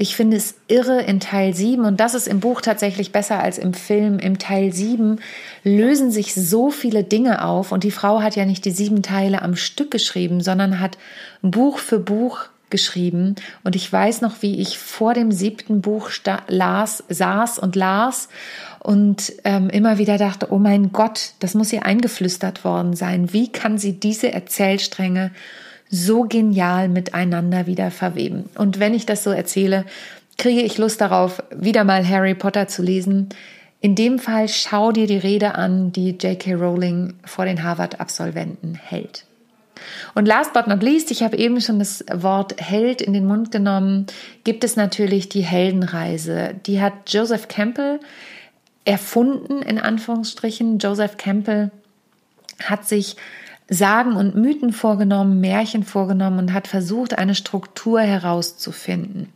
ich 0.00 0.16
finde 0.16 0.38
es 0.38 0.54
irre 0.66 1.02
in 1.02 1.20
Teil 1.20 1.52
7 1.52 1.84
und 1.84 2.00
das 2.00 2.14
ist 2.14 2.26
im 2.26 2.40
Buch 2.40 2.62
tatsächlich 2.62 3.12
besser 3.12 3.38
als 3.38 3.58
im 3.58 3.74
Film. 3.74 4.18
Im 4.18 4.38
Teil 4.38 4.72
7 4.72 5.20
lösen 5.62 6.10
sich 6.10 6.34
so 6.34 6.70
viele 6.70 7.04
Dinge 7.04 7.44
auf 7.44 7.70
und 7.70 7.84
die 7.84 7.90
Frau 7.90 8.22
hat 8.22 8.34
ja 8.34 8.46
nicht 8.46 8.64
die 8.64 8.70
sieben 8.70 9.02
Teile 9.02 9.42
am 9.42 9.56
Stück 9.56 9.90
geschrieben, 9.90 10.40
sondern 10.40 10.80
hat 10.80 10.96
Buch 11.42 11.76
für 11.76 11.98
Buch 11.98 12.46
geschrieben 12.70 13.34
und 13.62 13.76
ich 13.76 13.92
weiß 13.92 14.22
noch, 14.22 14.40
wie 14.40 14.58
ich 14.58 14.78
vor 14.78 15.12
dem 15.12 15.32
siebten 15.32 15.82
Buch 15.82 16.10
las, 16.48 17.04
saß 17.10 17.58
und 17.58 17.76
las 17.76 18.30
und 18.78 19.34
ähm, 19.44 19.68
immer 19.68 19.98
wieder 19.98 20.16
dachte, 20.16 20.50
oh 20.50 20.58
mein 20.58 20.92
Gott, 20.92 21.32
das 21.40 21.52
muss 21.52 21.74
ihr 21.74 21.84
eingeflüstert 21.84 22.64
worden 22.64 22.96
sein. 22.96 23.34
Wie 23.34 23.52
kann 23.52 23.76
sie 23.76 24.00
diese 24.00 24.32
Erzählstränge 24.32 25.30
so 25.90 26.22
genial 26.22 26.88
miteinander 26.88 27.66
wieder 27.66 27.90
verweben. 27.90 28.48
Und 28.56 28.78
wenn 28.78 28.94
ich 28.94 29.06
das 29.06 29.24
so 29.24 29.30
erzähle, 29.30 29.84
kriege 30.38 30.62
ich 30.62 30.78
Lust 30.78 31.00
darauf, 31.00 31.42
wieder 31.54 31.84
mal 31.84 32.06
Harry 32.08 32.34
Potter 32.34 32.68
zu 32.68 32.82
lesen. 32.82 33.28
In 33.80 33.94
dem 33.94 34.18
Fall 34.18 34.48
schau 34.48 34.92
dir 34.92 35.06
die 35.06 35.18
Rede 35.18 35.54
an, 35.54 35.92
die 35.92 36.10
J.K. 36.10 36.54
Rowling 36.54 37.14
vor 37.24 37.44
den 37.44 37.62
Harvard-Absolventen 37.62 38.74
hält. 38.74 39.24
Und 40.14 40.26
last 40.26 40.52
but 40.52 40.66
not 40.66 40.82
least, 40.82 41.10
ich 41.10 41.22
habe 41.22 41.36
eben 41.36 41.60
schon 41.60 41.78
das 41.78 42.04
Wort 42.12 42.60
Held 42.60 43.00
in 43.00 43.12
den 43.12 43.26
Mund 43.26 43.50
genommen, 43.50 44.06
gibt 44.44 44.62
es 44.64 44.76
natürlich 44.76 45.28
die 45.28 45.42
Heldenreise. 45.42 46.54
Die 46.66 46.80
hat 46.80 46.92
Joseph 47.08 47.48
Campbell 47.48 48.00
erfunden, 48.84 49.62
in 49.62 49.78
Anführungsstrichen. 49.78 50.78
Joseph 50.78 51.16
Campbell 51.16 51.70
hat 52.62 52.86
sich 52.86 53.16
Sagen 53.72 54.16
und 54.16 54.34
Mythen 54.34 54.72
vorgenommen, 54.72 55.40
Märchen 55.40 55.84
vorgenommen 55.84 56.40
und 56.40 56.52
hat 56.52 56.66
versucht, 56.66 57.16
eine 57.16 57.36
Struktur 57.36 58.00
herauszufinden. 58.00 59.32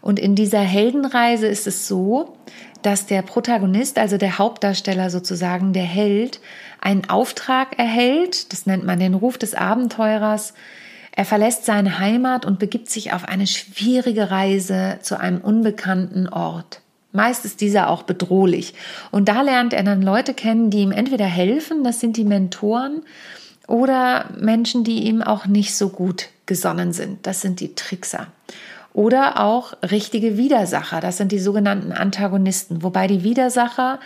Und 0.00 0.18
in 0.18 0.34
dieser 0.34 0.60
Heldenreise 0.60 1.46
ist 1.46 1.68
es 1.68 1.86
so, 1.86 2.36
dass 2.82 3.06
der 3.06 3.22
Protagonist, 3.22 3.98
also 3.98 4.16
der 4.16 4.38
Hauptdarsteller 4.38 5.10
sozusagen, 5.10 5.72
der 5.72 5.84
Held, 5.84 6.40
einen 6.80 7.08
Auftrag 7.08 7.78
erhält, 7.78 8.52
das 8.52 8.66
nennt 8.66 8.84
man 8.84 8.98
den 8.98 9.14
Ruf 9.14 9.38
des 9.38 9.54
Abenteurers. 9.54 10.54
Er 11.12 11.24
verlässt 11.24 11.64
seine 11.64 12.00
Heimat 12.00 12.46
und 12.46 12.58
begibt 12.58 12.90
sich 12.90 13.12
auf 13.12 13.28
eine 13.28 13.46
schwierige 13.46 14.30
Reise 14.30 14.98
zu 15.02 15.18
einem 15.20 15.40
unbekannten 15.40 16.28
Ort. 16.28 16.80
Meist 17.12 17.44
ist 17.44 17.60
dieser 17.60 17.90
auch 17.90 18.02
bedrohlich. 18.02 18.74
Und 19.10 19.28
da 19.28 19.42
lernt 19.42 19.72
er 19.72 19.82
dann 19.82 20.02
Leute 20.02 20.34
kennen, 20.34 20.70
die 20.70 20.80
ihm 20.80 20.92
entweder 20.92 21.24
helfen, 21.24 21.82
das 21.82 22.00
sind 22.00 22.16
die 22.16 22.24
Mentoren, 22.24 23.02
oder 23.68 24.30
Menschen, 24.40 24.82
die 24.82 25.04
ihm 25.04 25.22
auch 25.22 25.46
nicht 25.46 25.76
so 25.76 25.90
gut 25.90 26.30
gesonnen 26.46 26.92
sind. 26.92 27.26
Das 27.26 27.42
sind 27.42 27.60
die 27.60 27.74
Trickser. 27.76 28.26
Oder 28.94 29.40
auch 29.40 29.74
richtige 29.88 30.36
Widersacher. 30.36 31.00
Das 31.00 31.18
sind 31.18 31.30
die 31.30 31.38
sogenannten 31.38 31.92
Antagonisten. 31.92 32.82
Wobei 32.82 33.06
die 33.06 33.22
Widersacher 33.22 34.00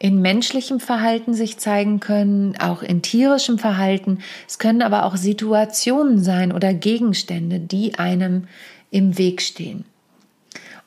in 0.00 0.20
menschlichem 0.20 0.80
Verhalten 0.80 1.32
sich 1.32 1.58
zeigen 1.58 2.00
können, 2.00 2.56
auch 2.58 2.82
in 2.82 3.00
tierischem 3.00 3.58
Verhalten. 3.58 4.18
Es 4.48 4.58
können 4.58 4.82
aber 4.82 5.04
auch 5.04 5.16
Situationen 5.16 6.22
sein 6.22 6.52
oder 6.52 6.74
Gegenstände, 6.74 7.60
die 7.60 7.94
einem 7.94 8.48
im 8.90 9.16
Weg 9.16 9.40
stehen. 9.40 9.84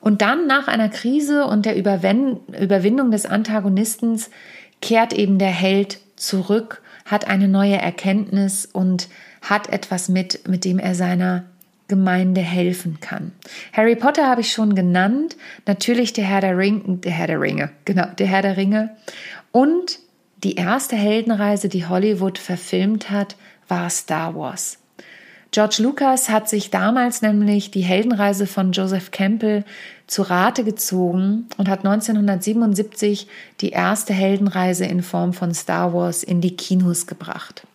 Und 0.00 0.20
dann 0.20 0.46
nach 0.46 0.68
einer 0.68 0.90
Krise 0.90 1.46
und 1.46 1.64
der 1.64 1.76
Überwindung 1.76 3.10
des 3.10 3.24
Antagonistens 3.24 4.30
kehrt 4.82 5.14
eben 5.14 5.38
der 5.38 5.48
Held 5.48 5.98
zurück 6.14 6.82
hat 7.08 7.26
eine 7.26 7.48
neue 7.48 7.76
Erkenntnis 7.76 8.66
und 8.66 9.08
hat 9.40 9.68
etwas 9.68 10.08
mit, 10.08 10.46
mit 10.46 10.64
dem 10.64 10.78
er 10.78 10.94
seiner 10.94 11.44
Gemeinde 11.88 12.42
helfen 12.42 12.98
kann. 13.00 13.32
Harry 13.72 13.96
Potter 13.96 14.26
habe 14.26 14.42
ich 14.42 14.52
schon 14.52 14.74
genannt, 14.74 15.36
natürlich 15.66 16.12
der 16.12 16.24
Herr 16.24 16.42
der 16.42 16.56
Ringe, 16.56 16.98
der 16.98 17.12
Herr 17.12 17.26
der 17.26 17.40
Ringe, 17.40 17.70
genau, 17.86 18.06
der 18.18 18.26
Herr 18.26 18.42
der 18.42 18.56
Ringe. 18.58 18.96
Und 19.52 19.98
die 20.44 20.54
erste 20.54 20.96
Heldenreise, 20.96 21.68
die 21.68 21.86
Hollywood 21.86 22.38
verfilmt 22.38 23.10
hat, 23.10 23.36
war 23.68 23.88
Star 23.88 24.34
Wars. 24.36 24.78
George 25.50 25.76
Lucas 25.80 26.28
hat 26.28 26.48
sich 26.48 26.70
damals 26.70 27.22
nämlich 27.22 27.70
die 27.70 27.80
Heldenreise 27.80 28.46
von 28.46 28.72
Joseph 28.72 29.10
Campbell 29.10 29.64
zu 30.06 30.22
Rate 30.22 30.62
gezogen 30.62 31.48
und 31.56 31.68
hat 31.68 31.84
1977 31.84 33.28
die 33.60 33.70
erste 33.70 34.12
Heldenreise 34.12 34.84
in 34.84 35.02
Form 35.02 35.32
von 35.32 35.54
Star 35.54 35.94
Wars 35.94 36.22
in 36.22 36.40
die 36.40 36.56
Kinos 36.56 37.06
gebracht. 37.06 37.66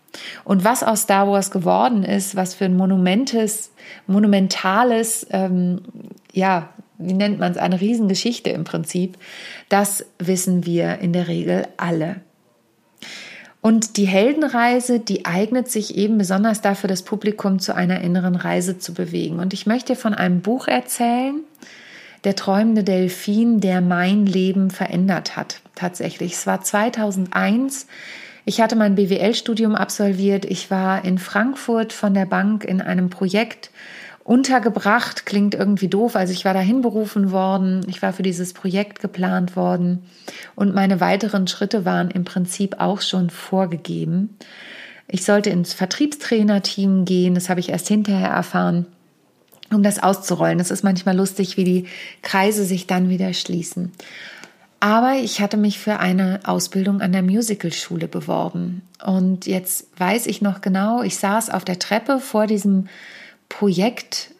Und 0.43 0.63
was 0.63 0.83
aus 0.83 1.01
Star 1.01 1.27
Wars 1.27 1.49
geworden 1.49 2.03
ist, 2.03 2.35
was 2.35 2.53
für 2.53 2.65
ein 2.65 2.77
monumentes, 2.77 3.71
monumentales, 4.05 5.25
ähm, 5.31 5.81
ja, 6.31 6.69
wie 6.99 7.13
nennt 7.13 7.39
man 7.39 7.53
es, 7.53 7.57
eine 7.57 7.81
Riesengeschichte 7.81 8.51
im 8.51 8.63
Prinzip, 8.63 9.17
das 9.69 10.05
wissen 10.19 10.65
wir 10.65 10.99
in 10.99 11.13
der 11.13 11.27
Regel 11.27 11.67
alle. 11.77 12.17
Und 13.63 13.95
die 13.95 14.05
Heldenreise, 14.05 14.99
die 14.99 15.25
eignet 15.25 15.71
sich 15.71 15.95
eben 15.95 16.17
besonders 16.17 16.59
dafür, 16.59 16.89
das 16.89 17.01
Publikum 17.01 17.59
zu 17.59 17.73
einer 17.73 18.01
inneren 18.01 18.35
Reise 18.35 18.77
zu 18.77 18.93
bewegen. 18.93 19.39
Und 19.39 19.53
ich 19.53 19.65
möchte 19.65 19.95
von 19.95 20.13
einem 20.13 20.41
Buch 20.41 20.67
erzählen, 20.67 21.39
Der 22.25 22.35
träumende 22.35 22.83
Delfin, 22.83 23.61
der 23.61 23.81
mein 23.81 24.25
Leben 24.25 24.69
verändert 24.69 25.35
hat. 25.37 25.61
Tatsächlich. 25.75 26.33
Es 26.33 26.45
war 26.45 26.61
2001. 26.61 27.87
Ich 28.45 28.59
hatte 28.61 28.75
mein 28.75 28.95
BWL-Studium 28.95 29.75
absolviert. 29.75 30.43
Ich 30.45 30.69
war 30.69 31.03
in 31.05 31.17
Frankfurt 31.17 31.93
von 31.93 32.13
der 32.13 32.25
Bank 32.25 32.65
in 32.65 32.81
einem 32.81 33.09
Projekt 33.09 33.71
untergebracht. 34.23 35.25
Klingt 35.25 35.55
irgendwie 35.55 35.87
doof. 35.87 36.15
Also 36.15 36.33
ich 36.33 36.45
war 36.45 36.53
dahin 36.53 36.81
berufen 36.81 37.31
worden. 37.31 37.85
Ich 37.87 38.01
war 38.01 38.13
für 38.13 38.23
dieses 38.23 38.53
Projekt 38.53 38.99
geplant 38.99 39.55
worden. 39.55 40.03
Und 40.55 40.73
meine 40.73 40.99
weiteren 40.99 41.47
Schritte 41.47 41.85
waren 41.85 42.09
im 42.11 42.23
Prinzip 42.23 42.79
auch 42.79 43.01
schon 43.01 43.29
vorgegeben. 43.29 44.37
Ich 45.07 45.25
sollte 45.25 45.49
ins 45.49 45.73
Vertriebstrainerteam 45.73 47.05
gehen. 47.05 47.35
Das 47.35 47.49
habe 47.49 47.59
ich 47.59 47.69
erst 47.69 47.87
hinterher 47.87 48.29
erfahren, 48.29 48.85
um 49.71 49.83
das 49.83 50.01
auszurollen. 50.01 50.59
Es 50.59 50.71
ist 50.71 50.83
manchmal 50.83 51.15
lustig, 51.15 51.57
wie 51.57 51.65
die 51.65 51.85
Kreise 52.21 52.63
sich 52.63 52.87
dann 52.87 53.09
wieder 53.09 53.33
schließen. 53.33 53.91
Aber 54.79 55.13
ich 55.15 55.39
hatte 55.39 55.55
mich 55.55 55.79
für 55.79 55.99
eine 55.99 56.41
Ausbildung 56.43 56.99
an 56.99 57.13
der 57.13 57.23
Musicalschule 57.23 58.07
beworben. 58.09 58.81
Und 59.05 59.45
jetzt 59.45 59.87
weiß 59.97 60.27
ich 60.27 60.41
noch 60.41 60.59
genau, 60.59 61.03
ich 61.03 61.17
saß 61.17 61.49
auf 61.49 61.63
der 61.63 61.79
Treppe 61.79 62.19
vor 62.19 62.47
diesem 62.47 62.87
Projekt, 63.49 64.33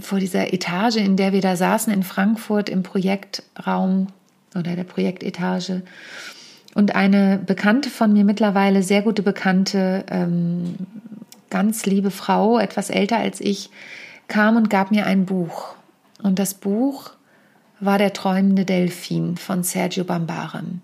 vor 0.00 0.18
dieser 0.18 0.52
Etage, 0.52 0.96
in 0.96 1.16
der 1.16 1.32
wir 1.32 1.40
da 1.40 1.56
saßen 1.56 1.92
in 1.92 2.02
Frankfurt 2.02 2.68
im 2.68 2.82
Projektraum 2.82 4.08
oder 4.54 4.76
der 4.76 4.84
Projektetage. 4.84 5.82
Und 6.74 6.94
eine 6.94 7.38
Bekannte 7.44 7.90
von 7.90 8.12
mir, 8.12 8.24
mittlerweile 8.24 8.82
sehr 8.82 9.02
gute 9.02 9.22
Bekannte, 9.22 10.04
ähm, 10.10 10.74
ganz 11.50 11.86
liebe 11.86 12.10
Frau, 12.10 12.58
etwas 12.58 12.90
älter 12.90 13.18
als 13.18 13.40
ich, 13.40 13.70
kam 14.26 14.56
und 14.56 14.70
gab 14.70 14.90
mir 14.90 15.06
ein 15.06 15.26
Buch. 15.26 15.74
Und 16.22 16.38
das 16.38 16.54
Buch 16.54 17.10
war 17.80 17.98
Der 17.98 18.12
träumende 18.12 18.64
Delfin 18.64 19.36
von 19.36 19.62
Sergio 19.62 20.02
Bambaren. 20.02 20.82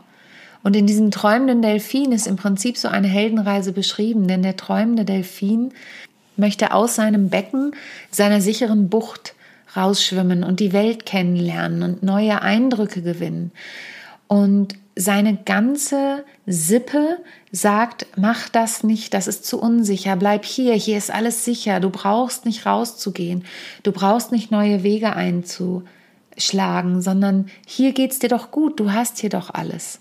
Und 0.62 0.76
in 0.76 0.86
diesem 0.86 1.10
träumenden 1.10 1.60
Delfin 1.60 2.12
ist 2.12 2.26
im 2.26 2.36
Prinzip 2.36 2.78
so 2.78 2.88
eine 2.88 3.08
Heldenreise 3.08 3.72
beschrieben, 3.72 4.28
denn 4.28 4.42
der 4.42 4.56
träumende 4.56 5.04
Delfin 5.04 5.72
möchte 6.36 6.72
aus 6.72 6.94
seinem 6.94 7.30
Becken, 7.30 7.72
seiner 8.10 8.40
sicheren 8.40 8.88
Bucht 8.88 9.34
rausschwimmen 9.76 10.44
und 10.44 10.60
die 10.60 10.72
Welt 10.72 11.06
kennenlernen 11.06 11.82
und 11.82 12.02
neue 12.02 12.42
Eindrücke 12.42 13.02
gewinnen. 13.02 13.52
Und 14.28 14.76
seine 14.96 15.36
ganze 15.36 16.24
Sippe 16.46 17.18
sagt, 17.50 18.06
mach 18.16 18.48
das 18.48 18.84
nicht, 18.84 19.12
das 19.12 19.26
ist 19.26 19.44
zu 19.44 19.60
unsicher, 19.60 20.16
bleib 20.16 20.44
hier, 20.44 20.74
hier 20.74 20.98
ist 20.98 21.10
alles 21.10 21.44
sicher, 21.44 21.80
du 21.80 21.90
brauchst 21.90 22.46
nicht 22.46 22.64
rauszugehen, 22.64 23.44
du 23.82 23.92
brauchst 23.92 24.30
nicht 24.30 24.50
neue 24.50 24.82
Wege 24.82 25.14
einzuschlagen, 25.14 27.02
sondern 27.02 27.46
hier 27.66 27.92
geht's 27.92 28.20
dir 28.20 28.28
doch 28.28 28.50
gut, 28.50 28.78
du 28.78 28.92
hast 28.92 29.18
hier 29.18 29.30
doch 29.30 29.50
alles. 29.52 30.00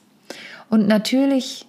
Und 0.69 0.87
natürlich, 0.87 1.65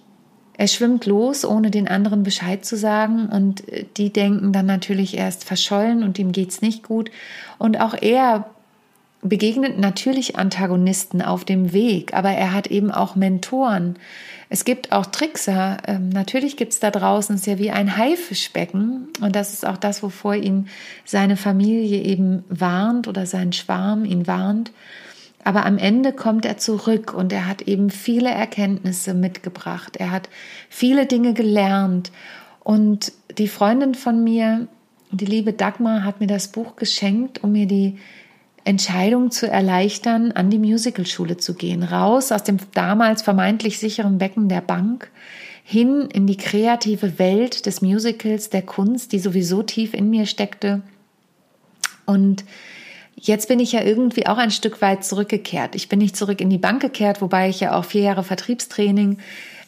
er 0.57 0.67
schwimmt 0.67 1.05
los, 1.05 1.45
ohne 1.45 1.71
den 1.71 1.87
anderen 1.87 2.23
Bescheid 2.23 2.65
zu 2.65 2.77
sagen 2.77 3.27
und 3.27 3.63
die 3.97 4.11
denken 4.11 4.53
dann 4.53 4.65
natürlich, 4.65 5.17
er 5.17 5.27
ist 5.27 5.43
verschollen 5.43 6.03
und 6.03 6.17
ihm 6.19 6.31
geht's 6.31 6.61
nicht 6.61 6.83
gut 6.83 7.11
und 7.57 7.79
auch 7.79 7.93
er 7.99 8.49
begegnet 9.21 9.79
natürlich 9.79 10.37
Antagonisten 10.37 11.21
auf 11.21 11.45
dem 11.45 11.73
Weg, 11.73 12.13
aber 12.13 12.29
er 12.29 12.53
hat 12.53 12.67
eben 12.67 12.91
auch 12.91 13.15
Mentoren. 13.15 13.97
Es 14.49 14.65
gibt 14.65 14.91
auch 14.91 15.07
Trickser. 15.07 15.77
Ähm, 15.87 16.09
natürlich 16.09 16.57
gibt 16.57 16.73
es 16.73 16.79
da 16.79 16.91
draußen, 16.91 17.35
ist 17.35 17.47
ja 17.47 17.57
wie 17.57 17.71
ein 17.71 17.97
Haifischbecken. 17.97 19.09
Und 19.21 19.35
das 19.35 19.53
ist 19.53 19.65
auch 19.65 19.77
das, 19.77 20.03
wovor 20.03 20.35
ihn 20.35 20.67
seine 21.03 21.37
Familie 21.37 22.03
eben 22.03 22.43
warnt 22.49 23.07
oder 23.07 23.25
sein 23.25 23.53
Schwarm 23.53 24.05
ihn 24.05 24.27
warnt. 24.27 24.71
Aber 25.45 25.63
am 25.67 25.77
Ende 25.77 26.11
kommt 26.11 26.43
er 26.43 26.57
zurück 26.57 27.13
und 27.13 27.31
er 27.31 27.47
hat 27.47 27.61
eben 27.61 27.91
viele 27.91 28.29
Erkenntnisse 28.29 29.13
mitgebracht. 29.13 29.95
Er 29.95 30.09
hat 30.09 30.27
viele 30.69 31.05
Dinge 31.05 31.35
gelernt. 31.35 32.11
Und 32.63 33.13
die 33.37 33.47
Freundin 33.47 33.93
von 33.93 34.23
mir, 34.23 34.67
die 35.11 35.25
liebe 35.27 35.53
Dagmar, 35.53 36.03
hat 36.03 36.19
mir 36.19 36.25
das 36.25 36.47
Buch 36.47 36.75
geschenkt, 36.75 37.43
um 37.43 37.51
mir 37.51 37.67
die 37.67 37.99
Entscheidung 38.63 39.29
zu 39.29 39.47
erleichtern, 39.47 40.31
an 40.31 40.49
die 40.49 40.57
Musicalschule 40.57 41.37
zu 41.37 41.53
gehen, 41.53 41.83
raus 41.83 42.31
aus 42.31 42.41
dem 42.41 42.57
damals 42.73 43.21
vermeintlich 43.21 43.77
sicheren 43.77 44.17
Becken 44.17 44.49
der 44.49 44.61
Bank, 44.61 45.11
hin 45.63 46.09
in 46.11 46.25
die 46.25 46.37
kreative 46.37 47.19
Welt 47.19 47.67
des 47.67 47.83
Musicals, 47.83 48.49
der 48.49 48.63
Kunst, 48.63 49.11
die 49.11 49.19
sowieso 49.19 49.61
tief 49.61 49.93
in 49.93 50.09
mir 50.09 50.25
steckte. 50.25 50.81
Und 52.07 52.45
jetzt 53.15 53.47
bin 53.47 53.59
ich 53.59 53.71
ja 53.71 53.81
irgendwie 53.81 54.27
auch 54.27 54.37
ein 54.37 54.51
Stück 54.51 54.81
weit 54.81 55.03
zurückgekehrt. 55.03 55.75
Ich 55.75 55.89
bin 55.89 55.99
nicht 55.99 56.15
zurück 56.15 56.41
in 56.41 56.49
die 56.49 56.57
Bank 56.57 56.81
gekehrt, 56.81 57.21
wobei 57.21 57.49
ich 57.49 57.59
ja 57.59 57.75
auch 57.75 57.85
vier 57.85 58.01
Jahre 58.01 58.23
Vertriebstraining 58.23 59.17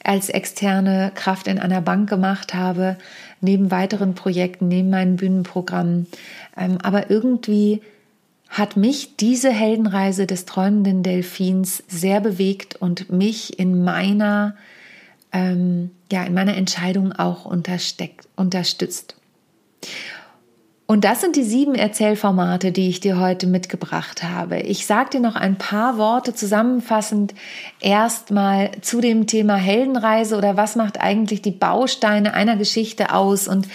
als 0.04 0.30
externe 0.30 1.12
Kraft 1.16 1.48
in 1.48 1.60
einer 1.60 1.82
Bank 1.82 2.10
gemacht 2.10 2.54
habe, 2.54 2.98
neben 3.42 3.72
weiteren 3.72 4.16
Projekten, 4.16 4.68
neben 4.68 4.90
meinen 4.90 5.18
Bühnenprogrammen. 5.18 6.08
Ähm, 6.56 6.78
aber 6.82 7.10
irgendwie 7.10 7.82
hat 8.50 8.78
mich 8.78 9.18
diese 9.18 9.52
Heldenreise 9.52 10.26
des 10.26 10.46
träumenden 10.46 11.04
Delfins 11.04 11.84
sehr 11.88 12.22
bewegt 12.22 12.76
und 12.76 13.12
mich 13.12 13.60
in 13.60 13.84
meiner, 13.84 14.56
ähm, 15.34 15.92
ja, 16.12 16.24
in 16.24 16.34
meiner 16.34 16.56
Entscheidung 16.56 17.12
auch 17.12 17.46
unterstützt. 17.46 19.16
Und 20.90 21.04
das 21.04 21.20
sind 21.20 21.36
die 21.36 21.44
sieben 21.44 21.76
Erzählformate, 21.76 22.72
die 22.72 22.88
ich 22.88 23.02
dir 23.02 23.20
heute 23.20 23.46
mitgebracht 23.46 24.24
habe. 24.24 24.62
Ich 24.62 24.86
sage 24.86 25.10
dir 25.10 25.20
noch 25.20 25.36
ein 25.36 25.58
paar 25.58 25.98
Worte 25.98 26.34
zusammenfassend 26.34 27.36
erstmal 27.82 28.72
zu 28.80 29.02
dem 29.02 29.28
Thema 29.28 29.56
Heldenreise 29.56 30.38
oder 30.38 30.56
was 30.56 30.78
macht 30.78 31.02
eigentlich 31.02 31.42
die 31.42 31.52
Bausteine 31.52 32.34
einer 32.34 32.56
Geschichte 32.56 33.14
aus. 33.14 33.50
Und 33.50 33.68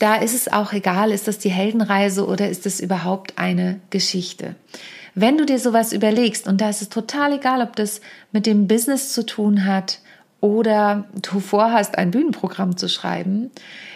da 0.00 0.16
ist 0.16 0.34
es 0.34 0.52
auch 0.52 0.72
egal, 0.72 1.12
ist 1.12 1.28
das 1.28 1.38
die 1.38 1.50
Heldenreise 1.50 2.26
oder 2.26 2.48
ist 2.48 2.66
es 2.66 2.80
überhaupt 2.80 3.34
eine 3.38 3.78
Geschichte. 3.90 4.56
Wenn 5.14 5.38
du 5.38 5.46
dir 5.46 5.60
sowas 5.60 5.92
überlegst, 5.92 6.48
und 6.48 6.60
da 6.60 6.68
ist 6.68 6.82
es 6.82 6.88
total 6.88 7.34
egal, 7.34 7.62
ob 7.62 7.76
das 7.76 8.00
mit 8.32 8.44
dem 8.44 8.66
Business 8.66 9.12
zu 9.12 9.24
tun 9.24 9.66
hat 9.66 10.00
oder 10.40 11.04
du 11.22 11.38
vorhast, 11.38 11.96
ein 11.96 12.10
Bühnenprogramm 12.10 12.76
zu 12.76 12.88
schreiben, 12.88 13.52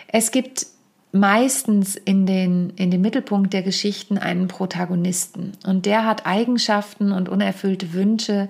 es 0.06 0.30
gibt 0.30 0.66
meistens 1.12 1.96
in 1.96 2.26
den, 2.26 2.70
in 2.76 2.90
den 2.90 3.00
Mittelpunkt 3.00 3.52
der 3.52 3.62
Geschichten 3.62 4.18
einen 4.18 4.48
Protagonisten. 4.48 5.52
Und 5.66 5.86
der 5.86 6.04
hat 6.04 6.26
Eigenschaften 6.26 7.12
und 7.12 7.28
unerfüllte 7.28 7.92
Wünsche, 7.92 8.48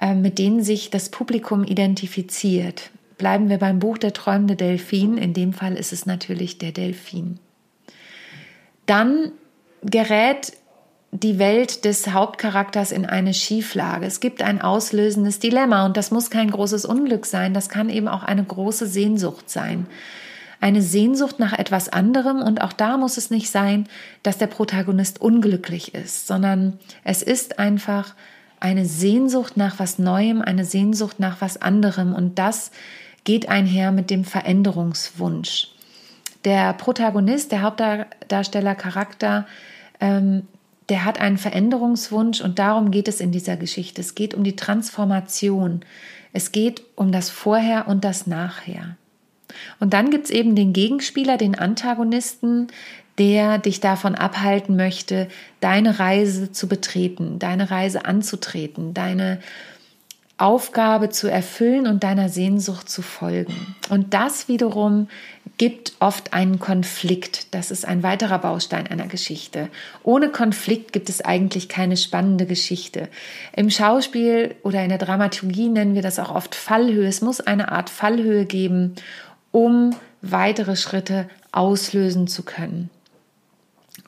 äh, 0.00 0.14
mit 0.14 0.38
denen 0.38 0.62
sich 0.62 0.90
das 0.90 1.08
Publikum 1.08 1.64
identifiziert. 1.64 2.90
Bleiben 3.18 3.48
wir 3.48 3.58
beim 3.58 3.80
Buch 3.80 3.98
Der 3.98 4.12
träumende 4.12 4.56
Delfin. 4.56 5.18
In 5.18 5.34
dem 5.34 5.52
Fall 5.52 5.74
ist 5.74 5.92
es 5.92 6.06
natürlich 6.06 6.58
der 6.58 6.72
Delfin. 6.72 7.38
Dann 8.86 9.32
gerät 9.82 10.52
die 11.12 11.40
Welt 11.40 11.84
des 11.84 12.12
Hauptcharakters 12.12 12.92
in 12.92 13.04
eine 13.04 13.34
Schieflage. 13.34 14.06
Es 14.06 14.20
gibt 14.20 14.42
ein 14.42 14.62
auslösendes 14.62 15.40
Dilemma 15.40 15.84
und 15.84 15.96
das 15.96 16.12
muss 16.12 16.30
kein 16.30 16.52
großes 16.52 16.84
Unglück 16.84 17.26
sein, 17.26 17.52
das 17.52 17.68
kann 17.68 17.88
eben 17.88 18.06
auch 18.06 18.22
eine 18.22 18.44
große 18.44 18.86
Sehnsucht 18.86 19.50
sein 19.50 19.86
eine 20.60 20.82
Sehnsucht 20.82 21.38
nach 21.38 21.58
etwas 21.58 21.88
anderem 21.88 22.42
und 22.42 22.60
auch 22.60 22.72
da 22.72 22.96
muss 22.96 23.16
es 23.16 23.30
nicht 23.30 23.50
sein, 23.50 23.88
dass 24.22 24.38
der 24.38 24.46
Protagonist 24.46 25.20
unglücklich 25.20 25.94
ist, 25.94 26.26
sondern 26.26 26.78
es 27.02 27.22
ist 27.22 27.58
einfach 27.58 28.14
eine 28.60 28.84
Sehnsucht 28.84 29.56
nach 29.56 29.78
was 29.78 29.98
Neuem, 29.98 30.42
eine 30.42 30.66
Sehnsucht 30.66 31.18
nach 31.18 31.40
was 31.40 31.60
anderem 31.60 32.14
und 32.14 32.38
das 32.38 32.70
geht 33.24 33.48
einher 33.48 33.90
mit 33.90 34.10
dem 34.10 34.24
Veränderungswunsch. 34.24 35.68
Der 36.44 36.72
Protagonist, 36.74 37.52
der 37.52 37.62
Hauptdarsteller 37.62 38.74
Charakter, 38.74 39.46
ähm, 40.00 40.46
der 40.88 41.04
hat 41.04 41.20
einen 41.20 41.38
Veränderungswunsch 41.38 42.40
und 42.40 42.58
darum 42.58 42.90
geht 42.90 43.08
es 43.08 43.20
in 43.20 43.30
dieser 43.30 43.56
Geschichte. 43.56 44.00
Es 44.00 44.14
geht 44.14 44.34
um 44.34 44.42
die 44.42 44.56
Transformation. 44.56 45.82
Es 46.32 46.50
geht 46.50 46.82
um 46.96 47.12
das 47.12 47.30
Vorher 47.30 47.86
und 47.88 48.04
das 48.04 48.26
Nachher. 48.26 48.96
Und 49.78 49.92
dann 49.92 50.10
gibt 50.10 50.26
es 50.26 50.30
eben 50.30 50.54
den 50.54 50.72
Gegenspieler, 50.72 51.36
den 51.36 51.58
Antagonisten, 51.58 52.68
der 53.18 53.58
dich 53.58 53.80
davon 53.80 54.14
abhalten 54.14 54.76
möchte, 54.76 55.28
deine 55.60 55.98
Reise 55.98 56.52
zu 56.52 56.68
betreten, 56.68 57.38
deine 57.38 57.70
Reise 57.70 58.04
anzutreten, 58.04 58.94
deine 58.94 59.40
Aufgabe 60.40 61.10
zu 61.10 61.30
erfüllen 61.30 61.86
und 61.86 62.02
deiner 62.02 62.30
Sehnsucht 62.30 62.88
zu 62.88 63.02
folgen. 63.02 63.76
Und 63.90 64.14
das 64.14 64.48
wiederum 64.48 65.08
gibt 65.58 65.92
oft 66.00 66.32
einen 66.32 66.58
Konflikt. 66.58 67.54
Das 67.54 67.70
ist 67.70 67.86
ein 67.86 68.02
weiterer 68.02 68.38
Baustein 68.38 68.86
einer 68.86 69.06
Geschichte. 69.06 69.68
Ohne 70.02 70.30
Konflikt 70.30 70.94
gibt 70.94 71.10
es 71.10 71.20
eigentlich 71.20 71.68
keine 71.68 71.98
spannende 71.98 72.46
Geschichte. 72.46 73.10
Im 73.54 73.68
Schauspiel 73.68 74.54
oder 74.62 74.82
in 74.82 74.88
der 74.88 74.96
Dramaturgie 74.96 75.68
nennen 75.68 75.94
wir 75.94 76.00
das 76.00 76.18
auch 76.18 76.34
oft 76.34 76.54
Fallhöhe. 76.54 77.06
Es 77.06 77.20
muss 77.20 77.42
eine 77.42 77.70
Art 77.70 77.90
Fallhöhe 77.90 78.46
geben, 78.46 78.94
um 79.52 79.94
weitere 80.22 80.76
Schritte 80.76 81.28
auslösen 81.52 82.26
zu 82.26 82.42
können. 82.42 82.90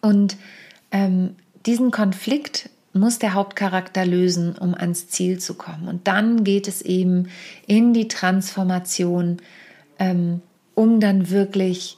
Und 0.01 0.37
ähm, 0.91 1.37
diesen 1.67 1.91
Konflikt 1.91 2.69
muss 2.93 3.19
der 3.19 3.35
Hauptcharakter 3.35 4.05
lösen, 4.05 4.57
um 4.59 4.75
ans 4.75 5.09
Ziel 5.09 5.39
zu 5.39 5.55
kommen. 5.55 5.89
Und 5.89 6.07
dann 6.07 6.45
geht 6.45 6.69
es 6.69 6.83
eben 6.83 7.29
in 7.67 7.95
die 7.95 8.09
Transformation, 8.09 9.39
ähm, 9.99 10.43
um 10.75 11.01
dann 11.01 11.31
wirklich 11.31 11.97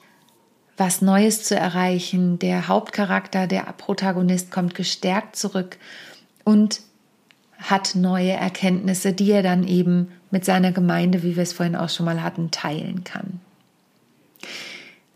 was 0.76 1.02
Neues 1.02 1.44
zu 1.44 1.56
erreichen. 1.56 2.38
Der 2.38 2.68
Hauptcharakter, 2.68 3.46
der 3.46 3.62
Protagonist 3.76 4.50
kommt 4.50 4.74
gestärkt 4.74 5.36
zurück 5.36 5.78
und 6.44 6.80
hat 7.70 7.94
neue 7.94 8.32
Erkenntnisse, 8.32 9.12
die 9.12 9.30
er 9.30 9.42
dann 9.42 9.66
eben 9.66 10.08
mit 10.30 10.44
seiner 10.44 10.70
Gemeinde, 10.70 11.22
wie 11.22 11.36
wir 11.36 11.42
es 11.42 11.54
vorhin 11.54 11.76
auch 11.76 11.88
schon 11.88 12.06
mal 12.06 12.22
hatten, 12.22 12.50
teilen 12.50 13.04
kann. 13.04 13.40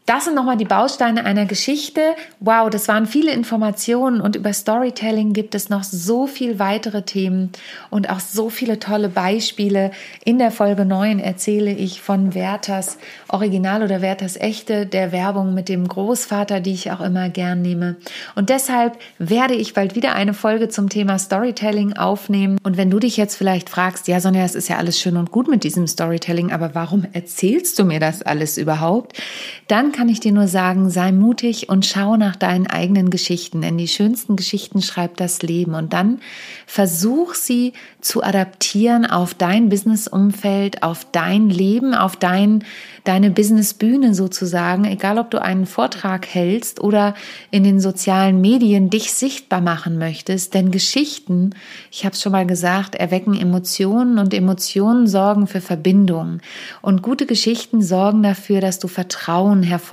Das 0.09 0.25
sind 0.25 0.35
nochmal 0.35 0.57
die 0.57 0.64
Bausteine 0.64 1.27
einer 1.27 1.44
Geschichte. 1.44 2.01
Wow, 2.40 2.71
das 2.71 2.88
waren 2.88 3.05
viele 3.05 3.31
Informationen 3.31 4.23
und 4.23 4.37
über 4.37 4.55
Storytelling 4.55 5.35
gibt 5.35 5.55
es 5.55 5.68
noch 5.68 5.85
so 5.85 6.27
viel 6.27 6.59
weitere 6.59 7.03
Themen 7.03 7.51
und 7.90 8.09
auch 8.09 8.21
so 8.21 8.49
viele 8.49 8.79
tolle 8.79 9.11
Beispiele. 9.11 9.90
In 10.25 10.38
der 10.38 10.51
Folge 10.51 10.87
9 10.87 11.18
erzähle 11.18 11.73
ich 11.73 12.01
von 12.01 12.35
Werthers 12.35 12.97
Original 13.29 13.83
oder 13.83 14.01
Werthers 14.01 14.37
Echte, 14.37 14.87
der 14.87 15.12
Werbung 15.12 15.53
mit 15.53 15.68
dem 15.68 15.87
Großvater, 15.87 16.61
die 16.61 16.73
ich 16.73 16.90
auch 16.90 17.03
immer 17.03 17.29
gern 17.29 17.61
nehme. 17.61 17.97
Und 18.35 18.49
deshalb 18.49 18.97
werde 19.18 19.57
ich 19.57 19.75
bald 19.75 19.94
wieder 19.94 20.14
eine 20.14 20.33
Folge 20.33 20.71
zum 20.71 20.88
Thema 20.88 21.18
Storytelling 21.18 21.99
aufnehmen. 21.99 22.57
Und 22.62 22.79
wenn 22.79 22.88
du 22.88 22.99
dich 22.99 23.18
jetzt 23.18 23.37
vielleicht 23.37 23.68
fragst, 23.68 24.09
ja 24.09 24.21
Sonja, 24.21 24.44
es 24.44 24.55
ist 24.55 24.68
ja 24.68 24.79
alles 24.79 24.99
schön 24.99 25.18
und 25.18 25.33
gut 25.33 25.49
mit 25.49 25.64
diesem 25.64 25.87
Storytelling, 25.87 26.51
aber 26.51 26.75
warum 26.75 27.05
erzählst 27.12 27.79
du 27.79 27.85
mir 27.85 28.01
das 28.01 28.23
alles 28.23 28.57
überhaupt? 28.57 29.21
Dann 29.66 29.92
kann 29.99 30.09
ich 30.09 30.21
dir 30.21 30.31
nur 30.31 30.47
sagen, 30.47 30.91
sei 30.91 31.11
mutig 31.11 31.71
und 31.71 31.85
schau 31.85 32.17
nach 32.17 32.37
deinen 32.37 32.69
eigenen 32.69 33.11
Geschichten, 33.11 33.63
denn 33.63 33.79
die 33.79 33.89
schönsten 33.89 34.37
Geschichten 34.37 34.81
schreibt 34.81 35.19
das 35.19 35.43
Leben. 35.43 35.75
Und 35.75 35.93
dann 35.93 36.21
versuch 36.67 37.35
sie 37.35 37.73
zu 38.01 38.23
adaptieren 38.23 39.07
auf 39.07 39.35
dein 39.35 39.71
Businessumfeld, 39.71 40.85
auf 40.85 41.05
dein 41.11 41.51
Leben, 41.51 41.95
auf 41.95 42.15
dein, 42.15 42.63
deine 43.03 43.33
Businessbühne 43.33 44.15
sozusagen, 44.15 44.85
egal 44.85 45.19
ob 45.19 45.33
du 45.33 45.43
einen 45.43 45.67
Vortrag 45.67 46.29
hältst 46.29 46.81
oder 46.81 47.15
in 47.51 47.65
den 47.65 47.81
sozialen 47.81 48.41
Medien 48.41 48.91
dich 48.91 49.13
sichtbar 49.13 49.61
machen 49.61 49.99
möchtest, 49.99 50.55
denn 50.55 50.71
Geschichten, 50.71 51.57
ich 51.91 52.05
habe 52.05 52.13
es 52.13 52.23
schon 52.23 52.31
mal 52.31 52.47
gesagt, 52.47 52.95
erwecken 52.95 53.35
Emotionen 53.35 54.19
und 54.19 54.33
Emotionen 54.33 55.09
sorgen 55.09 55.49
für 55.49 55.61
Verbindungen 55.61 56.41
und 56.83 57.03
gute 57.03 57.27
Geschichten 57.27 57.83
sorgen 57.83 58.23
dafür, 58.23 58.61
dass 58.61 58.79
du 58.79 58.87
Vertrauen 58.87 59.65
hervorrufst 59.65 59.88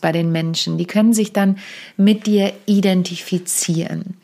bei 0.00 0.12
den 0.12 0.32
Menschen. 0.32 0.78
Die 0.78 0.86
können 0.86 1.12
sich 1.12 1.32
dann 1.32 1.58
mit 1.96 2.26
dir 2.26 2.52
identifizieren. 2.66 4.16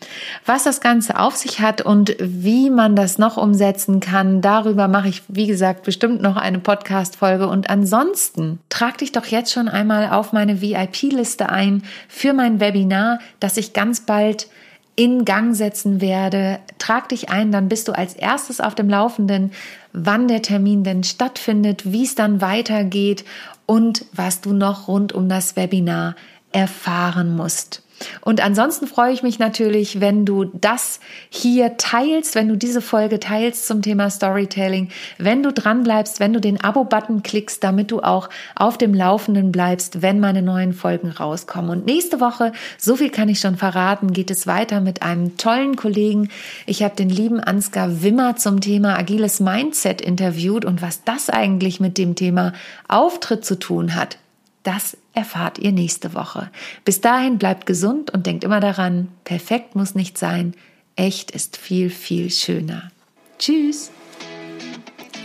Was 0.45 0.65
das 0.65 0.81
Ganze 0.81 1.19
auf 1.19 1.37
sich 1.37 1.61
hat 1.61 1.83
und 1.83 2.17
wie 2.19 2.71
man 2.71 2.97
das 2.97 3.19
noch 3.19 3.37
umsetzen 3.37 4.01
kann, 4.01 4.41
darüber 4.41 4.89
mache 4.89 5.09
ich, 5.09 5.23
wie 5.29 5.47
gesagt, 5.47 5.85
bestimmt 5.85 6.23
noch 6.23 6.37
eine 6.37 6.59
Podcast-Folge. 6.59 7.49
Und 7.49 7.71
ansonsten 7.71 8.61
trag 8.69 8.99
dich 8.99 9.13
doch 9.13 9.27
jetzt 9.27 9.53
schon 9.53 9.69
einmal 9.69 10.11
auf 10.11 10.33
meine 10.33 10.61
VIP-Liste 10.61 11.49
ein 11.49 11.83
für 12.09 12.33
mein 12.33 12.61
Webinar, 12.61 13.19
das 13.41 13.57
ich 13.57 13.73
ganz 13.73 14.01
bald 14.01 14.49
in 14.97 15.25
Gang 15.27 15.55
setzen 15.55 16.01
werde. 16.01 16.59
Trag 16.79 17.11
dich 17.11 17.29
ein, 17.29 17.53
dann 17.53 17.69
bist 17.69 17.87
du 17.89 17.93
als 17.93 18.15
erstes 18.15 18.61
auf 18.61 18.75
dem 18.75 18.89
Laufenden, 18.89 19.53
wann 19.93 20.27
der 20.27 20.43
Termin 20.43 20.83
denn 20.83 21.05
stattfindet, 21.05 21.93
wie 21.93 22.05
es 22.05 22.15
dann 22.15 22.41
weitergeht 22.41 23.25
und 23.67 24.07
was 24.13 24.41
du 24.41 24.53
noch 24.53 24.89
rund 24.89 25.13
um 25.13 25.29
das 25.29 25.55
Webinar 25.55 26.17
erfahren 26.53 27.37
musst. 27.37 27.83
Und 28.21 28.45
ansonsten 28.45 28.87
freue 28.87 29.13
ich 29.13 29.23
mich 29.23 29.39
natürlich, 29.39 30.01
wenn 30.01 30.25
du 30.25 30.45
das 30.45 31.01
hier 31.31 31.77
teilst, 31.77 32.35
wenn 32.35 32.49
du 32.49 32.57
diese 32.57 32.81
Folge 32.81 33.21
teilst 33.21 33.67
zum 33.67 33.83
Thema 33.83 34.11
Storytelling, 34.11 34.91
wenn 35.19 35.43
du 35.43 35.53
dran 35.53 35.83
bleibst, 35.83 36.21
wenn 36.21 36.33
du 36.33 36.41
den 36.41 36.61
Abo-Button 36.61 37.23
klickst, 37.23 37.63
damit 37.65 37.91
du 37.91 38.01
auch 38.01 38.29
auf 38.55 38.79
dem 38.79 38.95
Laufenden 38.95 39.53
bleibst, 39.53 40.03
wenn 40.03 40.21
meine 40.21 40.43
neuen 40.43 40.73
Folgen 40.73 41.11
rauskommen. 41.11 41.71
Und 41.71 41.87
nächste 41.87 42.21
Woche, 42.21 42.53
so 42.79 42.97
viel 42.97 43.11
kann 43.11 43.29
ich 43.29 43.41
schon 43.41 43.57
verraten, 43.57 44.13
geht 44.13 44.31
es 44.31 44.47
weiter 44.47 44.81
mit 44.81 45.03
einem 45.03 45.37
tollen 45.37 45.77
Kollegen. 45.77 46.29
Ich 46.67 46.83
habe 46.83 46.97
den 46.97 47.11
lieben 47.11 47.41
Ansgar 47.41 48.03
Wimmer 48.03 48.37
zum 48.37 48.61
Thema 48.61 48.99
agiles 48.99 49.41
Mindset 49.41 50.01
interviewt 50.01 50.65
und 50.65 50.83
was 50.83 51.05
das 51.05 51.31
eigentlich 51.31 51.81
mit 51.81 51.99
dem 51.99 52.15
Thema 52.15 52.53
Auftritt 52.89 53.45
zu 53.45 53.59
tun 53.59 53.95
hat. 53.95 54.19
Das 54.63 54.97
erfahrt 55.17 55.59
ihr 55.59 55.73
nächste 55.73 56.15
Woche. 56.15 56.51
Bis 56.85 57.01
dahin 57.01 57.39
bleibt 57.39 57.67
gesund 57.67 58.13
und 58.13 58.27
denkt 58.27 58.45
immer 58.45 58.61
daran, 58.61 59.09
perfekt 59.25 59.75
muss 59.75 59.95
nicht 59.95 60.19
sein, 60.19 60.55
echt 60.95 61.31
ist 61.33 61.57
viel, 61.57 61.91
viel 61.91 62.31
schöner. 62.31 62.91
Tschüss! 63.39 63.91